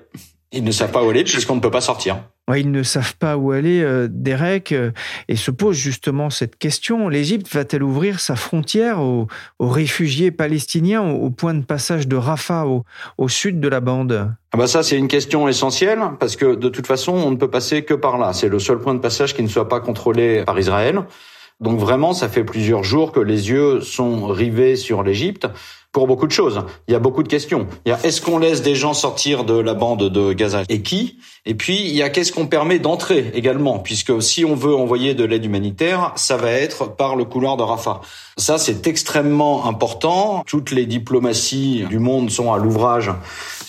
Ils 0.53 0.63
ne 0.63 0.72
savent 0.72 0.91
pas 0.91 1.03
où 1.03 1.10
aller 1.10 1.25
puisqu'on 1.25 1.55
ne 1.55 1.62
peut 1.62 1.72
pas 1.72 1.81
sortir 1.81 2.24
ils 2.60 2.72
ne 2.72 2.84
savent 2.84 3.15
pas 3.15 3.38
où 3.38 3.51
aller, 3.51 3.81
euh, 3.81 4.08
Derek, 4.10 4.72
euh, 4.72 4.91
et 5.27 5.36
se 5.36 5.51
pose 5.51 5.75
justement 5.75 6.29
cette 6.29 6.58
question. 6.58 7.10
L'Égypte 7.10 7.53
va-t-elle 7.53 7.84
ouvrir 7.84 8.20
sa 8.20 8.36
frontière 8.36 9.01
aux, 9.01 9.27
réfugiés 9.60 10.31
palestiniens 10.31 11.01
au, 11.01 11.29
point 11.29 11.53
de 11.53 11.63
passage 11.63 12.08
de 12.08 12.15
Rafah, 12.15 12.65
au, 13.17 13.29
sud 13.29 13.60
de 13.60 13.67
la 13.67 13.79
bande? 13.79 14.34
Ah 14.53 14.58
bah 14.58 14.67
ça 14.67 14.84
c'est 14.84 14.98
une 14.98 15.08
question 15.08 15.48
essentielle 15.48 16.01
parce 16.20 16.36
que 16.36 16.55
de 16.55 16.67
toute 16.67 16.86
façon 16.86 17.13
on 17.13 17.31
ne 17.31 17.38
peut 17.38 17.50
passer 17.50 17.84
que 17.84 17.93
par 17.93 18.17
là. 18.17 18.34
C'est 18.34 18.50
le 18.50 18.60
seul 18.60 18.79
point 18.79 18.93
de 18.93 19.00
passage 19.00 19.34
qui 19.34 19.43
ne 19.43 19.48
soit 19.48 19.70
pas 19.70 19.79
contrôlé 19.79 20.43
par 20.43 20.60
Israël. 20.60 21.01
Donc 21.62 21.79
vraiment 21.79 22.13
ça 22.13 22.27
fait 22.27 22.43
plusieurs 22.43 22.84
jours 22.84 23.12
que 23.12 23.20
les 23.20 23.50
yeux 23.50 23.81
sont 23.81 24.27
rivés 24.27 24.75
sur 24.75 25.03
l'Égypte 25.03 25.48
pour 25.91 26.07
beaucoup 26.07 26.27
de 26.27 26.31
choses. 26.31 26.63
Il 26.88 26.93
y 26.93 26.95
a 26.95 27.00
beaucoup 27.00 27.24
de 27.24 27.27
questions. 27.27 27.67
Il 27.86 27.89
y 27.89 27.91
a 27.91 28.00
est-ce 28.03 28.21
qu'on 28.21 28.38
laisse 28.38 28.62
des 28.62 28.75
gens 28.75 28.93
sortir 28.93 29.43
de 29.43 29.57
la 29.57 29.74
bande 29.74 30.10
de 30.10 30.33
Gaza 30.33 30.63
et 30.69 30.81
qui? 30.81 31.17
Et 31.45 31.55
puis 31.55 31.81
il 31.81 31.95
y 31.95 32.01
a 32.01 32.10
qu'est-ce 32.10 32.31
qu'on 32.31 32.48
permet 32.48 32.79
d'entrer 32.79 33.31
également, 33.33 33.79
puisque 33.79 34.21
si 34.21 34.45
on 34.45 34.55
veut 34.55 34.75
envoyer 34.75 35.13
de 35.15 35.24
l'aide 35.24 35.43
humanitaire, 35.43 36.13
ça 36.15 36.38
va 36.38 36.51
être 36.51 36.95
par 36.95 37.15
le 37.15 37.25
couloir 37.25 37.57
de 37.57 37.63
Rafah. 37.63 38.01
Ça 38.38 38.57
c'est 38.57 38.88
extrêmement 38.88 39.65
important. 39.67 40.43
Toutes 40.48 40.71
les 40.71 40.86
diplomaties 40.86 41.86
du 41.89 42.00
monde 42.00 42.29
sont 42.29 42.53
à 42.53 42.57
l'ouvrage 42.57 43.12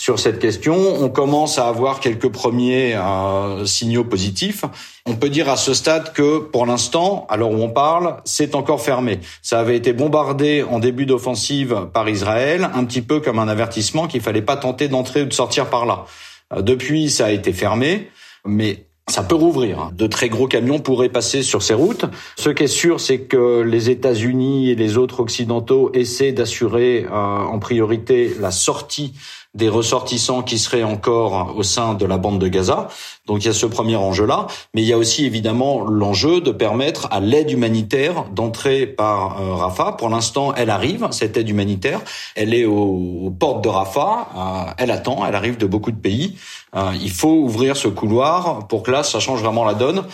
sur 0.02 0.18
cette 0.18 0.40
question. 0.40 0.74
On 1.00 1.08
commence 1.10 1.60
à 1.60 1.68
avoir 1.68 2.00
quelques 2.00 2.28
premiers 2.28 2.96
euh, 2.96 3.64
signaux 3.66 4.02
positifs. 4.02 4.64
On 5.06 5.14
peut 5.14 5.28
dire 5.28 5.48
à 5.48 5.56
ce 5.56 5.74
stade 5.74 6.12
que 6.12 6.40
pour 6.40 6.66
l'instant, 6.66 7.24
alors 7.30 7.52
où 7.52 7.62
on 7.62 7.68
parle, 7.68 8.16
c'est 8.24 8.56
encore 8.56 8.80
fermé. 8.82 9.20
Ça 9.42 9.60
avait 9.60 9.76
été 9.76 9.92
bombardé 9.92 10.64
en 10.68 10.80
début 10.80 11.06
d'offensive 11.06 11.86
par 11.92 12.08
Israël, 12.08 12.68
un 12.74 12.82
petit 12.82 13.00
peu 13.00 13.20
comme 13.20 13.38
un 13.38 13.46
avertissement 13.46 14.08
qu'il 14.08 14.22
fallait 14.22 14.42
pas 14.42 14.56
tenter 14.56 14.88
d'entrer 14.88 15.22
ou 15.22 15.26
de 15.26 15.32
sortir 15.32 15.70
par 15.70 15.86
là. 15.86 16.06
Euh, 16.52 16.62
depuis, 16.62 17.08
ça 17.08 17.26
a 17.26 17.30
été 17.30 17.52
fermé, 17.52 18.10
mais 18.44 18.86
ça 19.08 19.22
peut 19.22 19.36
rouvrir. 19.36 19.90
De 19.92 20.08
très 20.08 20.28
gros 20.28 20.48
camions 20.48 20.80
pourraient 20.80 21.10
passer 21.10 21.42
sur 21.42 21.62
ces 21.62 21.74
routes. 21.74 22.06
Ce 22.36 22.50
qui 22.50 22.64
est 22.64 22.66
sûr, 22.66 22.98
c'est 22.98 23.20
que 23.20 23.60
les 23.60 23.90
États-Unis 23.90 24.70
et 24.70 24.74
les 24.74 24.96
autres 24.96 25.20
occidentaux 25.20 25.90
essaient 25.94 26.32
d'assurer 26.32 27.04
euh, 27.04 27.12
en 27.14 27.58
priorité 27.60 28.34
la 28.40 28.50
sortie 28.50 29.12
des 29.54 29.68
ressortissants 29.68 30.42
qui 30.42 30.58
seraient 30.58 30.82
encore 30.82 31.54
au 31.56 31.62
sein 31.62 31.94
de 31.94 32.06
la 32.06 32.16
bande 32.16 32.38
de 32.38 32.48
Gaza. 32.48 32.88
Donc 33.26 33.44
il 33.44 33.46
y 33.46 33.50
a 33.50 33.52
ce 33.52 33.66
premier 33.66 33.96
enjeu-là, 33.96 34.46
mais 34.74 34.82
il 34.82 34.88
y 34.88 34.92
a 34.92 34.98
aussi 34.98 35.26
évidemment 35.26 35.84
l'enjeu 35.84 36.40
de 36.40 36.50
permettre 36.50 37.08
à 37.10 37.20
l'aide 37.20 37.50
humanitaire 37.50 38.24
d'entrer 38.32 38.86
par 38.86 39.40
euh, 39.40 39.54
Rafah. 39.54 39.92
Pour 39.92 40.08
l'instant, 40.08 40.54
elle 40.54 40.70
arrive, 40.70 41.06
cette 41.10 41.36
aide 41.36 41.48
humanitaire. 41.48 42.00
Elle 42.34 42.54
est 42.54 42.64
aux, 42.64 43.32
portes 43.38 43.62
de 43.62 43.68
Rafah, 43.68 44.28
euh, 44.36 44.72
elle 44.78 44.90
attend, 44.90 45.24
elle 45.26 45.34
arrive 45.34 45.58
de 45.58 45.66
beaucoup 45.66 45.90
de 45.90 46.00
pays. 46.00 46.38
Euh, 46.74 46.92
il 47.00 47.10
faut 47.10 47.34
ouvrir 47.34 47.76
ce 47.76 47.88
couloir 47.88 48.66
pour 48.68 48.82
que 48.82 48.90
là, 48.90 49.02
ça 49.02 49.20
change 49.20 49.42
vraiment 49.42 49.64
la 49.64 49.74
donne. 49.74 50.04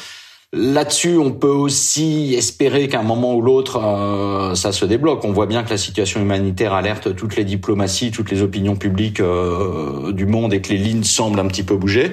Là-dessus, 0.55 1.19
on 1.19 1.31
peut 1.31 1.47
aussi 1.47 2.35
espérer 2.35 2.89
qu'à 2.89 3.01
un 3.01 3.03
moment 3.03 3.35
ou 3.35 3.43
l'autre, 3.43 3.83
euh, 3.85 4.55
ça 4.55 4.73
se 4.73 4.87
débloque. 4.87 5.23
On 5.25 5.33
voit 5.33 5.45
bien 5.45 5.63
que 5.63 5.69
la 5.69 5.77
situation 5.77 6.23
humanitaire 6.23 6.73
alerte 6.73 7.15
toutes 7.15 7.37
les 7.37 7.45
diplomaties, 7.45 8.13
toutes 8.13 8.31
les 8.31 8.41
opinions 8.41 8.75
publiques 8.75 9.21
euh, 9.21 10.11
du 10.13 10.25
monde 10.25 10.55
et 10.55 10.63
que 10.63 10.71
les 10.71 10.79
lignes 10.79 11.05
semblent 11.05 11.39
un 11.39 11.47
petit 11.49 11.65
peu 11.65 11.77
bouger. 11.77 12.13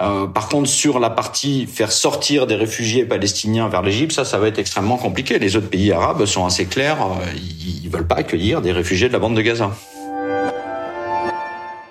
Euh, 0.00 0.26
par 0.26 0.48
contre, 0.48 0.70
sur 0.70 0.98
la 0.98 1.10
partie 1.10 1.66
faire 1.66 1.92
sortir 1.92 2.46
des 2.46 2.54
réfugiés 2.54 3.04
palestiniens 3.04 3.68
vers 3.68 3.82
l'Égypte, 3.82 4.12
ça, 4.12 4.24
ça 4.24 4.38
va 4.38 4.48
être 4.48 4.58
extrêmement 4.58 4.96
compliqué. 4.96 5.38
Les 5.38 5.54
autres 5.56 5.68
pays 5.68 5.92
arabes 5.92 6.24
sont 6.24 6.46
assez 6.46 6.64
clairs. 6.64 7.06
ils, 7.36 7.84
ils 7.84 7.90
veulent 7.90 8.08
pas 8.08 8.16
accueillir 8.16 8.62
des 8.62 8.72
réfugiés 8.72 9.08
de 9.08 9.12
la 9.12 9.18
bande 9.18 9.36
de 9.36 9.42
Gaza. 9.42 9.70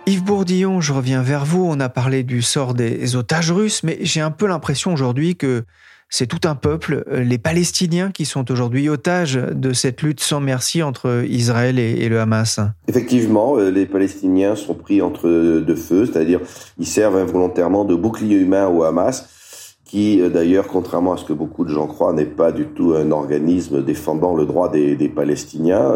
Yves 0.06 0.26
Bourdillon, 0.26 0.82
je 0.82 0.92
reviens 0.92 1.22
vers 1.22 1.46
vous. 1.46 1.66
On 1.66 1.80
a 1.80 1.88
parlé 1.88 2.24
du 2.24 2.42
sort 2.42 2.74
des 2.74 3.16
otages 3.16 3.52
russes, 3.52 3.84
mais 3.84 3.98
j'ai 4.02 4.20
un 4.20 4.32
peu 4.32 4.48
l'impression 4.48 4.92
aujourd'hui 4.92 5.38
que 5.38 5.64
c'est 6.10 6.28
tout 6.28 6.42
un 6.44 6.56
peuple, 6.56 7.06
euh, 7.10 7.24
les 7.24 7.38
Palestiniens, 7.38 8.12
qui 8.12 8.26
sont 8.26 8.52
aujourd'hui 8.52 8.90
otages 8.90 9.36
de 9.36 9.72
cette 9.72 10.02
lutte 10.02 10.20
sans 10.20 10.42
merci 10.42 10.84
entre 10.84 11.24
Israël 11.26 11.80
et, 11.80 12.10
le 12.10 12.20
Hamas. 12.20 12.60
Effectivement, 12.90 13.58
euh, 13.58 13.72
les 13.72 13.86
Palestiniens 13.86 14.58
sont 14.58 14.74
pris 14.74 15.02
entre 15.02 15.30
deux 15.62 15.76
feux, 15.76 16.06
c'est-à-dire 16.06 16.42
ils 16.78 16.86
servent 16.86 17.16
involontairement 17.16 17.86
de 17.86 17.96
bouclier 17.96 18.36
humain 18.36 18.68
au 18.68 18.84
Hamas, 18.84 19.30
qui 19.86 20.20
euh, 20.20 20.30
d'ailleurs, 20.30 20.68
contrairement 20.68 21.14
à 21.14 21.18
ce 21.18 21.24
que 21.24 21.34
beaucoup 21.34 21.64
de 21.64 21.70
gens 21.70 21.88
croient, 21.88 22.12
n'est 22.12 22.26
pas 22.26 22.52
du 22.52 22.66
tout 22.66 22.94
un 22.94 23.10
organisme 23.12 23.82
défendant 23.82 24.36
le 24.36 24.46
droit 24.46 24.70
des, 24.70 24.98
des 24.98 25.10
Palestiniens. 25.10 25.94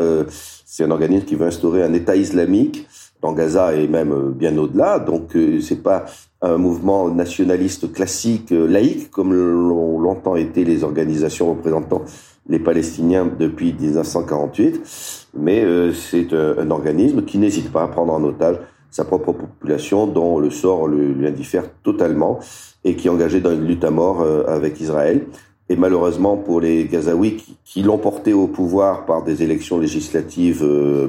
C'est 0.66 0.86
un 0.86 0.92
organisme 0.92 1.26
qui 1.26 1.36
veut 1.36 1.48
instaurer 1.48 1.84
un 1.84 1.94
État 1.94 2.16
islamique 2.16 2.88
dans 3.22 3.34
Gaza 3.34 3.74
et 3.74 3.88
même 3.88 4.32
bien 4.32 4.58
au-delà. 4.58 5.00
Donc 5.00 5.36
c'est 5.62 5.82
pas 5.82 6.06
un 6.42 6.58
mouvement 6.58 7.10
nationaliste 7.10 7.92
classique, 7.92 8.52
euh, 8.52 8.68
laïque, 8.68 9.10
comme 9.10 9.34
l'ont 9.34 10.00
longtemps 10.00 10.36
été 10.36 10.64
les 10.64 10.84
organisations 10.84 11.50
représentant 11.50 12.04
les 12.50 12.60
Palestiniens 12.60 13.28
depuis 13.40 13.74
1948, 13.74 15.30
mais 15.38 15.64
euh, 15.64 15.92
c'est 15.94 16.32
un, 16.34 16.70
organisme 16.72 17.24
qui 17.24 17.40
n'hésite 17.40 17.72
pas 17.72 17.84
à 17.84 17.88
prendre 17.88 18.14
en 18.14 18.24
otage 18.24 18.58
sa 18.90 19.04
propre 19.04 19.34
population, 19.34 20.08
dont 20.08 20.40
le 20.40 20.50
sort 20.50 20.88
lui 20.88 21.28
indiffère 21.28 21.66
totalement, 21.84 22.40
et 22.86 22.96
qui 22.96 23.08
est 23.08 23.10
engagé 23.10 23.42
dans 23.42 23.52
une 23.52 23.66
lutte 23.68 23.84
à 23.84 23.92
mort 23.92 24.22
euh, 24.22 24.44
avec 24.48 24.80
Israël. 24.80 25.26
Et 25.70 25.76
malheureusement 25.76 26.38
pour 26.38 26.62
les 26.62 26.86
Gazaouis 26.86 27.36
qui, 27.36 27.58
qui 27.66 27.84
l'ont 27.84 27.98
porté 27.98 28.32
au 28.32 28.48
pouvoir 28.48 29.06
par 29.06 29.24
des 29.24 29.44
élections 29.44 29.78
législatives 29.78 30.66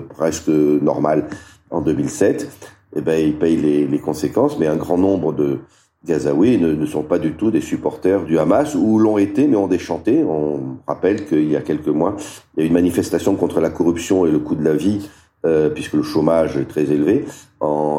presque 0.09 0.49
normales 0.49 1.29
en 1.71 1.81
2007, 1.81 2.49
eh 2.97 3.01
ben, 3.01 3.19
ils 3.19 3.37
payent 3.37 3.57
les, 3.57 3.99
conséquences, 3.99 4.59
mais 4.59 4.67
un 4.67 4.77
grand 4.77 4.99
nombre 4.99 5.33
de 5.33 5.59
Gazaouis 6.07 6.59
ne, 6.59 6.87
sont 6.87 7.03
pas 7.03 7.19
du 7.19 7.33
tout 7.33 7.51
des 7.51 7.61
supporters 7.61 8.25
du 8.25 8.39
Hamas, 8.39 8.75
ou 8.75 8.99
l'ont 8.99 9.19
été, 9.19 9.47
mais 9.47 9.57
ont 9.57 9.67
déchanté. 9.67 10.25
On 10.25 10.79
rappelle 10.87 11.27
qu'il 11.27 11.51
y 11.51 11.57
a 11.57 11.61
quelques 11.61 11.89
mois, 11.89 12.17
il 12.57 12.61
y 12.61 12.63
a 12.63 12.65
eu 12.65 12.69
une 12.69 12.75
manifestation 12.75 13.35
contre 13.37 13.61
la 13.61 13.71
corruption 13.71 14.27
et 14.27 14.31
le 14.31 14.39
coût 14.39 14.55
de 14.55 14.65
la 14.65 14.75
vie, 14.75 15.09
euh, 15.45 15.69
puisque 15.69 15.95
le 15.95 16.03
chômage 16.03 16.57
est 16.57 16.65
très 16.65 16.91
élevé 16.91 17.25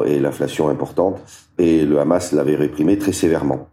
et 0.05 0.19
l'inflation 0.19 0.69
importante, 0.69 1.19
et 1.57 1.85
le 1.85 1.99
Hamas 1.99 2.31
l'avait 2.31 2.55
réprimé 2.55 2.97
très 2.97 3.11
sévèrement. 3.11 3.67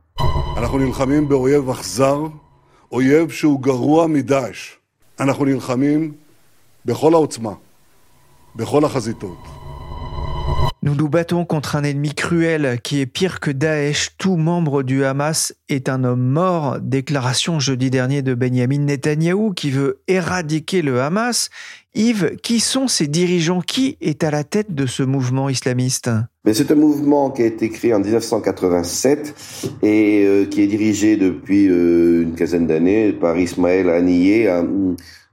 Nous 10.87 10.95
nous 10.95 11.09
battons 11.09 11.45
contre 11.45 11.75
un 11.75 11.83
ennemi 11.83 12.15
cruel 12.15 12.79
qui 12.81 13.01
est 13.01 13.07
pire 13.07 13.41
que 13.41 13.51
Daesh. 13.51 14.11
Tout 14.19 14.37
membre 14.37 14.85
du 14.85 15.03
Hamas 15.03 15.53
est 15.69 15.89
un 15.89 16.05
homme 16.05 16.23
mort. 16.23 16.79
Déclaration 16.81 17.59
jeudi 17.59 17.91
dernier 17.91 18.23
de 18.23 18.35
Benjamin 18.35 18.79
Netanyahou 18.79 19.53
qui 19.53 19.73
veut 19.73 19.99
éradiquer 20.07 20.83
le 20.83 21.01
Hamas. 21.01 21.51
Yves, 21.97 22.37
qui 22.41 22.61
sont 22.61 22.87
ces 22.87 23.09
dirigeants? 23.09 23.63
Qui 23.63 23.99
est 24.01 24.23
à 24.23 24.31
la 24.31 24.45
tête 24.45 24.77
de 24.77 24.87
ce 24.87 25.03
mouvement 25.03 25.49
islamiste? 25.49 26.09
C'est 26.53 26.71
un 26.71 26.77
mouvement 26.77 27.33
qui 27.33 27.43
a 27.43 27.47
été 27.47 27.69
créé 27.69 27.93
en 27.93 27.99
1987 27.99 29.81
et 29.83 30.25
euh, 30.25 30.45
qui 30.45 30.63
est 30.63 30.69
dirigé 30.69 31.17
depuis 31.17 31.67
euh, 31.69 32.23
une 32.23 32.37
quinzaine 32.37 32.69
d'années 32.69 33.13
par 33.13 33.37
Ismaël 33.37 33.91
Haniyeh, 33.91 34.47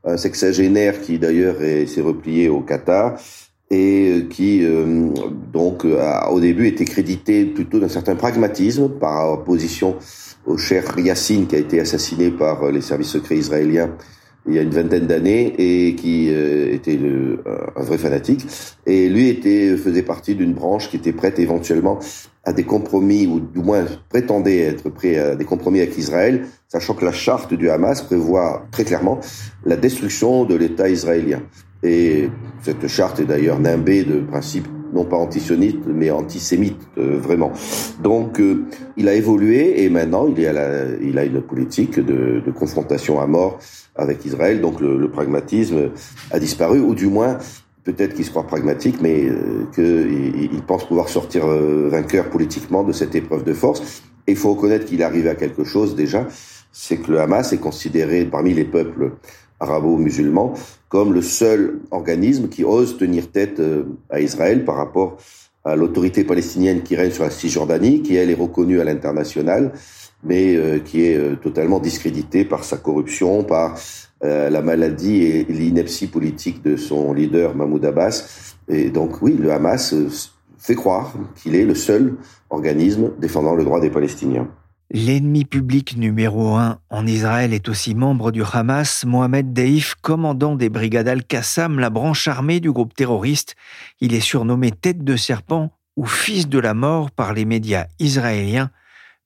un 0.03 0.17
sexagénaire 0.17 0.99
qui 0.99 1.19
d'ailleurs 1.19 1.57
s'est 1.59 2.01
replié 2.01 2.49
au 2.49 2.61
Qatar 2.61 3.19
et 3.69 4.09
euh, 4.09 4.21
qui 4.29 4.63
euh, 4.63 5.09
donc 5.51 5.85
a, 5.85 6.31
au 6.31 6.39
début 6.39 6.67
été 6.67 6.85
crédité 6.85 7.45
plutôt 7.45 7.79
d'un 7.79 7.89
certain 7.89 8.15
pragmatisme 8.15 8.89
par 8.89 9.31
opposition 9.31 9.95
au 10.45 10.57
cher 10.57 10.97
Yassine 10.97 11.47
qui 11.47 11.55
a 11.55 11.59
été 11.59 11.79
assassiné 11.79 12.29
par 12.29 12.71
les 12.71 12.81
services 12.81 13.09
secrets 13.09 13.37
israéliens 13.37 13.89
il 14.47 14.55
y 14.55 14.59
a 14.59 14.61
une 14.61 14.71
vingtaine 14.71 15.07
d'années 15.07 15.53
et 15.57 15.95
qui 15.95 16.29
euh, 16.29 16.73
était 16.73 16.97
le, 16.97 17.43
un 17.75 17.81
vrai 17.81 17.97
fanatique. 17.97 18.45
Et 18.85 19.09
lui 19.09 19.29
était 19.29 19.77
faisait 19.77 20.03
partie 20.03 20.35
d'une 20.35 20.53
branche 20.53 20.89
qui 20.89 20.97
était 20.97 21.13
prête 21.13 21.39
éventuellement 21.39 21.99
à 22.43 22.51
des 22.51 22.63
compromis 22.63 23.25
ou 23.25 23.39
du 23.39 23.59
moins 23.59 23.85
prétendait 24.09 24.59
être 24.59 24.89
prêt 24.89 25.17
à 25.17 25.35
des 25.35 25.45
compromis 25.45 25.79
avec 25.79 25.97
Israël 25.97 26.45
sachant 26.67 26.93
que 26.93 27.05
la 27.05 27.13
charte 27.13 27.53
du 27.53 27.69
Hamas 27.69 28.01
prévoit 28.01 28.65
très 28.71 28.83
clairement 28.83 29.19
la 29.65 29.77
destruction 29.77 30.43
de 30.43 30.55
l'État 30.55 30.89
israélien 30.89 31.41
et 31.83 32.29
cette 32.61 32.87
charte 32.87 33.19
est 33.19 33.25
d'ailleurs 33.25 33.59
nimbée 33.59 34.03
de 34.03 34.19
principes 34.21 34.67
non 34.93 35.05
pas 35.05 35.17
antisionistes, 35.17 35.79
mais 35.87 36.11
antisémites, 36.11 36.87
euh, 36.99 37.17
vraiment. 37.17 37.51
Donc, 38.03 38.39
euh, 38.39 38.65
il 38.95 39.09
a 39.09 39.15
évolué 39.15 39.83
et 39.83 39.89
maintenant, 39.89 40.27
il, 40.27 40.39
est 40.39 40.47
à 40.47 40.53
la, 40.53 40.85
il 41.01 41.17
a 41.17 41.25
une 41.25 41.41
politique 41.41 41.99
de, 41.99 42.43
de, 42.45 42.51
confrontation 42.51 43.19
à 43.19 43.25
mort 43.25 43.57
avec 43.95 44.23
Israël. 44.23 44.61
Donc, 44.61 44.79
le, 44.79 44.99
le 44.99 45.09
pragmatisme 45.09 45.89
a 46.29 46.37
disparu, 46.37 46.79
ou 46.79 46.93
du 46.93 47.07
moins, 47.07 47.39
peut-être 47.83 48.15
qu'il 48.15 48.25
se 48.25 48.29
croit 48.29 48.47
pragmatique, 48.47 48.97
mais 49.01 49.25
euh, 49.25 49.65
qu'il 49.73 50.53
il 50.53 50.61
pense 50.63 50.87
pouvoir 50.87 51.09
sortir 51.09 51.45
euh, 51.45 51.89
vainqueur 51.89 52.29
politiquement 52.29 52.83
de 52.83 52.91
cette 52.91 53.15
épreuve 53.15 53.43
de 53.43 53.53
force. 53.53 54.03
Et 54.27 54.31
il 54.31 54.37
faut 54.37 54.53
reconnaître 54.53 54.85
qu'il 54.85 55.01
est 55.01 55.03
arrivé 55.03 55.29
à 55.29 55.35
quelque 55.35 55.63
chose 55.63 55.95
déjà, 55.95 56.27
c'est 56.71 56.97
que 56.97 57.11
le 57.11 57.19
Hamas 57.19 57.51
est 57.51 57.57
considéré 57.57 58.25
parmi 58.25 58.53
les 58.53 58.63
peuples 58.63 59.11
arabo-musulmans 59.63 60.53
comme 60.89 61.13
le 61.13 61.23
seul 61.23 61.79
organisme 61.89 62.49
qui 62.49 62.63
ose 62.63 62.97
tenir 62.97 63.31
tête 63.31 63.59
euh, 63.59 63.83
à 64.11 64.19
Israël 64.19 64.63
par 64.63 64.75
rapport 64.75 65.17
à 65.65 65.75
l'autorité 65.75 66.23
palestinienne 66.23 66.83
qui 66.83 66.95
règne 66.95 67.11
sur 67.11 67.23
la 67.23 67.31
Cisjordanie, 67.31 68.03
qui 68.03 68.15
elle 68.15 68.29
est 68.29 68.35
reconnue 68.35 68.79
à 68.79 68.83
l'international, 68.83 69.71
mais 70.23 70.55
euh, 70.55 70.79
qui 70.79 71.05
est 71.05 71.17
euh, 71.17 71.35
totalement 71.35 71.79
discréditée 71.79 72.45
par 72.45 72.63
sa 72.63 72.77
corruption, 72.77 73.43
par 73.43 73.75
la 74.25 74.61
maladie 74.61 75.23
et 75.23 75.43
l'ineptie 75.49 76.07
politique 76.07 76.63
de 76.63 76.77
son 76.77 77.11
leader 77.11 77.57
Mahmoud 77.57 77.83
Abbas. 77.83 78.55
Et 78.69 78.89
donc 78.89 79.21
oui, 79.21 79.35
le 79.37 79.51
Hamas 79.51 79.93
fait 80.57 80.75
croire 80.75 81.13
qu'il 81.35 81.57
est 81.57 81.65
le 81.65 81.75
seul 81.75 82.15
organisme 82.49 83.11
défendant 83.19 83.53
le 83.53 83.65
droit 83.65 83.81
des 83.81 83.89
Palestiniens. 83.89 84.47
L'ennemi 84.95 85.43
public 85.43 85.97
numéro 85.97 86.53
un 86.53 86.79
en 86.91 87.07
Israël 87.07 87.51
est 87.51 87.67
aussi 87.67 87.95
membre 87.95 88.31
du 88.31 88.43
Hamas, 88.43 89.05
Mohamed 89.05 89.51
Deif, 89.51 89.95
commandant 89.95 90.55
des 90.55 90.69
brigades 90.69 91.07
Al-Qassam, 91.07 91.79
la 91.79 91.89
branche 91.89 92.27
armée 92.27 92.59
du 92.59 92.71
groupe 92.71 92.93
terroriste. 92.93 93.55
Il 94.01 94.13
est 94.13 94.19
surnommé 94.19 94.69
tête 94.69 95.03
de 95.03 95.15
serpent 95.15 95.71
ou 95.97 96.05
fils 96.05 96.47
de 96.47 96.59
la 96.59 96.75
mort 96.75 97.09
par 97.09 97.33
les 97.33 97.45
médias 97.45 97.87
israéliens. 97.97 98.69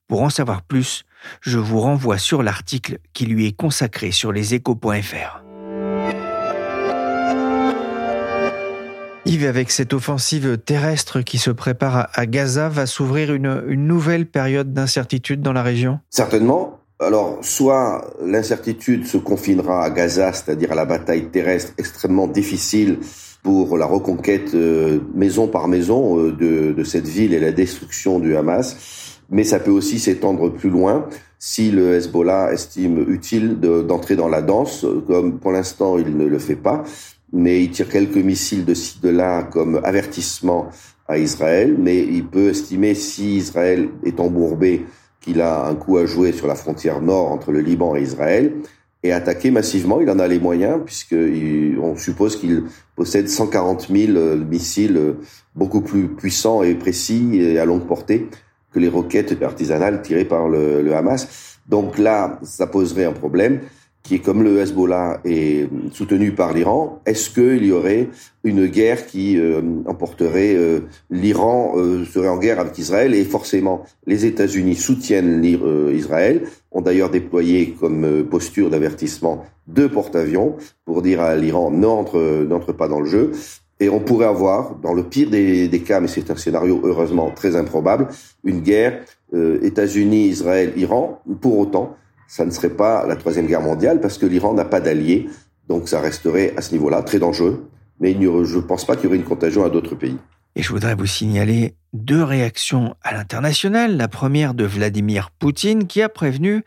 Pour 0.08 0.22
en 0.22 0.30
savoir 0.30 0.62
plus, 0.62 1.04
je 1.42 1.60
vous 1.60 1.82
renvoie 1.82 2.18
sur 2.18 2.44
l'article 2.44 3.00
qui 3.12 3.26
lui 3.26 3.46
est 3.46 3.56
consacré 3.56 4.14
sur 4.14 4.32
leséchos.fr. 4.32 5.47
Yves, 9.28 9.46
avec 9.46 9.72
cette 9.72 9.94
offensive 9.94 10.58
terrestre 10.58 11.22
qui 11.22 11.38
se 11.38 11.52
prépare 11.52 12.08
à 12.14 12.26
Gaza, 12.26 12.70
va 12.70 12.86
s'ouvrir 12.86 13.34
une, 13.34 13.62
nouvelle 13.68 14.26
période 14.26 14.74
d'incertitude 14.74 15.42
dans 15.42 15.52
la 15.52 15.64
région? 15.64 16.00
Certainement. 16.10 16.80
Alors, 17.00 17.40
soit 17.42 18.10
l'incertitude 18.24 19.06
se 19.06 19.18
confinera 19.18 19.84
à 19.84 19.90
Gaza, 19.90 20.32
c'est-à-dire 20.32 20.72
à 20.72 20.76
la 20.76 20.86
bataille 20.86 21.30
terrestre 21.30 21.74
extrêmement 21.78 22.28
difficile 22.28 23.00
pour 23.44 23.78
la 23.78 23.86
reconquête 23.86 24.56
euh, 24.56 25.00
maison 25.14 25.48
par 25.48 25.68
maison 25.68 26.20
euh, 26.20 26.32
de, 26.32 26.72
de, 26.72 26.84
cette 26.84 27.08
ville 27.08 27.34
et 27.34 27.40
la 27.40 27.52
destruction 27.52 28.20
du 28.20 28.36
Hamas, 28.36 29.20
mais 29.30 29.44
ça 29.44 29.60
peut 29.60 29.72
aussi 29.72 30.00
s'étendre 30.00 30.50
plus 30.52 30.70
loin 30.70 31.08
si 31.38 31.70
le 31.70 31.96
Hezbollah 31.96 32.52
estime 32.52 33.06
utile 33.12 33.60
d'entrer 33.60 34.16
dans 34.16 34.28
la 34.28 34.42
danse, 34.42 34.86
comme 35.06 35.38
pour 35.38 35.52
l'instant 35.52 36.00
il 36.00 36.18
ne 36.18 36.26
le 36.26 36.40
fait 36.40 36.56
pas 36.56 36.84
mais 37.34 37.64
il 37.64 37.72
tire 37.72 37.90
quelques 37.90 38.18
missiles 38.18 38.66
de 38.66 38.74
ci, 38.74 39.00
de 39.02 39.10
là 39.10 39.44
comme 39.44 39.82
avertissement 39.84 40.70
à 41.08 41.18
Israël, 41.18 41.76
mais 41.78 42.00
il 42.00 42.26
peut 42.26 42.50
estimer 42.50 42.96
si 42.96 43.38
Israël 43.38 43.90
est 44.04 44.20
embourbé 44.20 44.86
qu'il 45.22 45.42
a 45.42 45.66
un 45.66 45.76
coup 45.76 45.98
à 45.98 46.06
jouer 46.06 46.32
sur 46.32 46.48
la 46.48 46.56
frontière 46.56 47.02
nord 47.02 47.32
entre 47.32 47.52
le 47.52 47.60
Liban 47.60 47.96
et 47.96 48.02
Israël, 48.02 48.54
et 49.04 49.12
attaquer 49.12 49.52
massivement. 49.52 50.02
Il 50.02 50.10
en 50.10 50.20
a 50.20 50.28
les 50.28 50.40
moyens, 50.40 50.80
puisqu'on 50.84 51.96
suppose 51.96 52.36
qu'il 52.38 52.64
possède 52.96 53.30
140 53.30 53.90
000 53.90 54.18
euh, 54.18 54.36
missiles 54.36 54.98
euh, 54.98 55.14
beaucoup 55.56 55.82
plus 55.82 56.08
puissants 56.08 56.64
et 56.64 56.76
précis 56.76 57.30
et 57.36 57.60
à 57.60 57.66
longue 57.66 57.86
portée 57.86 58.28
que 58.72 58.80
les 58.80 58.90
roquettes 58.90 59.42
artisanales 59.42 60.02
tirées 60.02 60.26
par 60.26 60.50
le 60.50 60.94
Hamas. 60.94 61.60
Donc 61.68 61.98
là, 61.98 62.40
ça 62.44 62.68
poserait 62.68 63.06
un 63.06 63.14
problème 63.14 63.62
qui 64.08 64.16
est 64.16 64.20
comme 64.20 64.42
le 64.42 64.62
Hezbollah 64.62 65.20
est 65.26 65.68
soutenu 65.92 66.32
par 66.32 66.54
l'Iran, 66.54 67.02
est-ce 67.06 67.30
qu'il 67.30 67.66
y 67.66 67.74
aurait 67.74 68.08
une 68.46 68.68
guerre 68.68 69.06
qui 69.06 69.38
euh, 69.38 69.62
emporterait 69.86 70.56
euh, 70.56 70.80
l'Iran 71.10 71.74
euh, 71.76 72.06
serait 72.06 72.30
en 72.30 72.38
guerre 72.38 72.62
avec 72.62 72.78
Israël 72.78 73.14
et 73.14 73.26
forcément 73.26 73.84
les 74.06 74.26
États-Unis 74.26 74.76
soutiennent 74.76 75.44
Israël, 75.44 76.44
ont 76.72 76.80
d'ailleurs 76.80 77.10
déployé 77.10 77.76
comme 77.78 78.24
posture 78.24 78.70
d'avertissement 78.70 79.44
deux 79.68 79.90
porte-avions 79.90 80.56
pour 80.86 81.02
dire 81.02 81.20
à 81.20 81.36
l'Iran 81.36 81.70
n'entre 81.70 82.46
n'entre 82.48 82.72
pas 82.72 82.88
dans 82.88 83.02
le 83.02 83.10
jeu. 83.10 83.32
Et 83.82 83.90
on 83.90 84.00
pourrait 84.00 84.28
avoir, 84.28 84.76
dans 84.76 84.94
le 84.94 85.04
pire 85.04 85.30
des, 85.30 85.68
des 85.68 85.82
cas, 85.82 86.00
mais 86.00 86.08
c'est 86.08 86.32
un 86.32 86.38
scénario 86.38 86.80
heureusement 86.84 87.30
très 87.32 87.58
improbable, 87.58 88.08
une 88.46 88.62
guerre 88.62 89.02
États-Unis, 89.34 90.30
Israël, 90.30 90.72
Iran. 90.78 91.22
Pour 91.42 91.60
autant, 91.60 91.98
ça 92.28 92.46
ne 92.46 92.52
serait 92.52 92.70
pas 92.70 93.06
la 93.08 93.16
troisième 93.16 93.48
guerre 93.48 93.62
mondiale 93.62 94.00
parce 94.02 94.18
que 94.18 94.26
l'Iran 94.26 94.54
n'a 94.54 94.66
pas 94.66 94.82
d'alliés, 94.82 95.30
donc 95.68 95.90
ça 95.90 96.00
resterait 96.00 96.54
à 96.58 96.62
ce 96.62 96.72
niveau-là 96.74 97.02
très 97.02 97.20
dangereux. 97.20 97.70
Mais 98.00 98.14
je 98.14 98.58
ne 98.58 98.62
pense 98.62 98.86
pas 98.86 98.96
qu'il 98.96 99.06
y 99.06 99.08
aurait 99.08 99.18
une 99.18 99.24
contagion 99.24 99.66
à 99.66 99.70
d'autres 99.70 99.96
pays. 99.96 100.18
Et 100.56 100.64
je 100.64 100.72
voudrais 100.72 100.96
vous 100.96 101.06
signaler 101.06 101.76
deux 101.94 102.24
réactions 102.24 102.96
à 103.04 103.14
l'international. 103.14 103.98
La 103.98 104.08
première 104.08 104.54
de 104.54 104.66
Vladimir 104.66 105.32
Poutine 105.32 105.88
qui 105.88 106.02
a 106.02 106.10
prévenu 106.10 106.64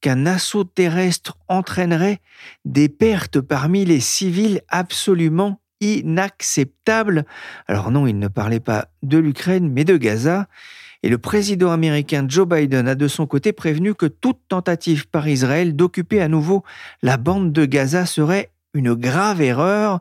qu'un 0.00 0.26
assaut 0.26 0.64
terrestre 0.64 1.36
entraînerait 1.48 2.20
des 2.64 2.88
pertes 2.88 3.40
parmi 3.40 3.84
les 3.84 4.00
civils 4.00 4.62
absolument 4.68 5.60
inacceptables. 5.80 7.24
Alors 7.66 7.90
non, 7.90 8.06
il 8.06 8.18
ne 8.18 8.28
parlait 8.28 8.60
pas 8.60 8.88
de 9.02 9.18
l'Ukraine, 9.18 9.70
mais 9.72 9.84
de 9.84 9.96
Gaza. 9.96 10.48
Et 11.02 11.08
le 11.08 11.18
président 11.18 11.72
américain 11.72 12.24
Joe 12.28 12.46
Biden 12.46 12.86
a 12.86 12.94
de 12.94 13.08
son 13.08 13.26
côté 13.26 13.52
prévenu 13.52 13.94
que 13.94 14.06
toute 14.06 14.38
tentative 14.48 15.08
par 15.08 15.26
Israël 15.26 15.74
d'occuper 15.74 16.20
à 16.20 16.28
nouveau 16.28 16.62
la 17.02 17.16
bande 17.16 17.52
de 17.52 17.64
Gaza 17.64 18.06
serait 18.06 18.50
une 18.74 18.94
grave 18.94 19.42
erreur. 19.42 20.00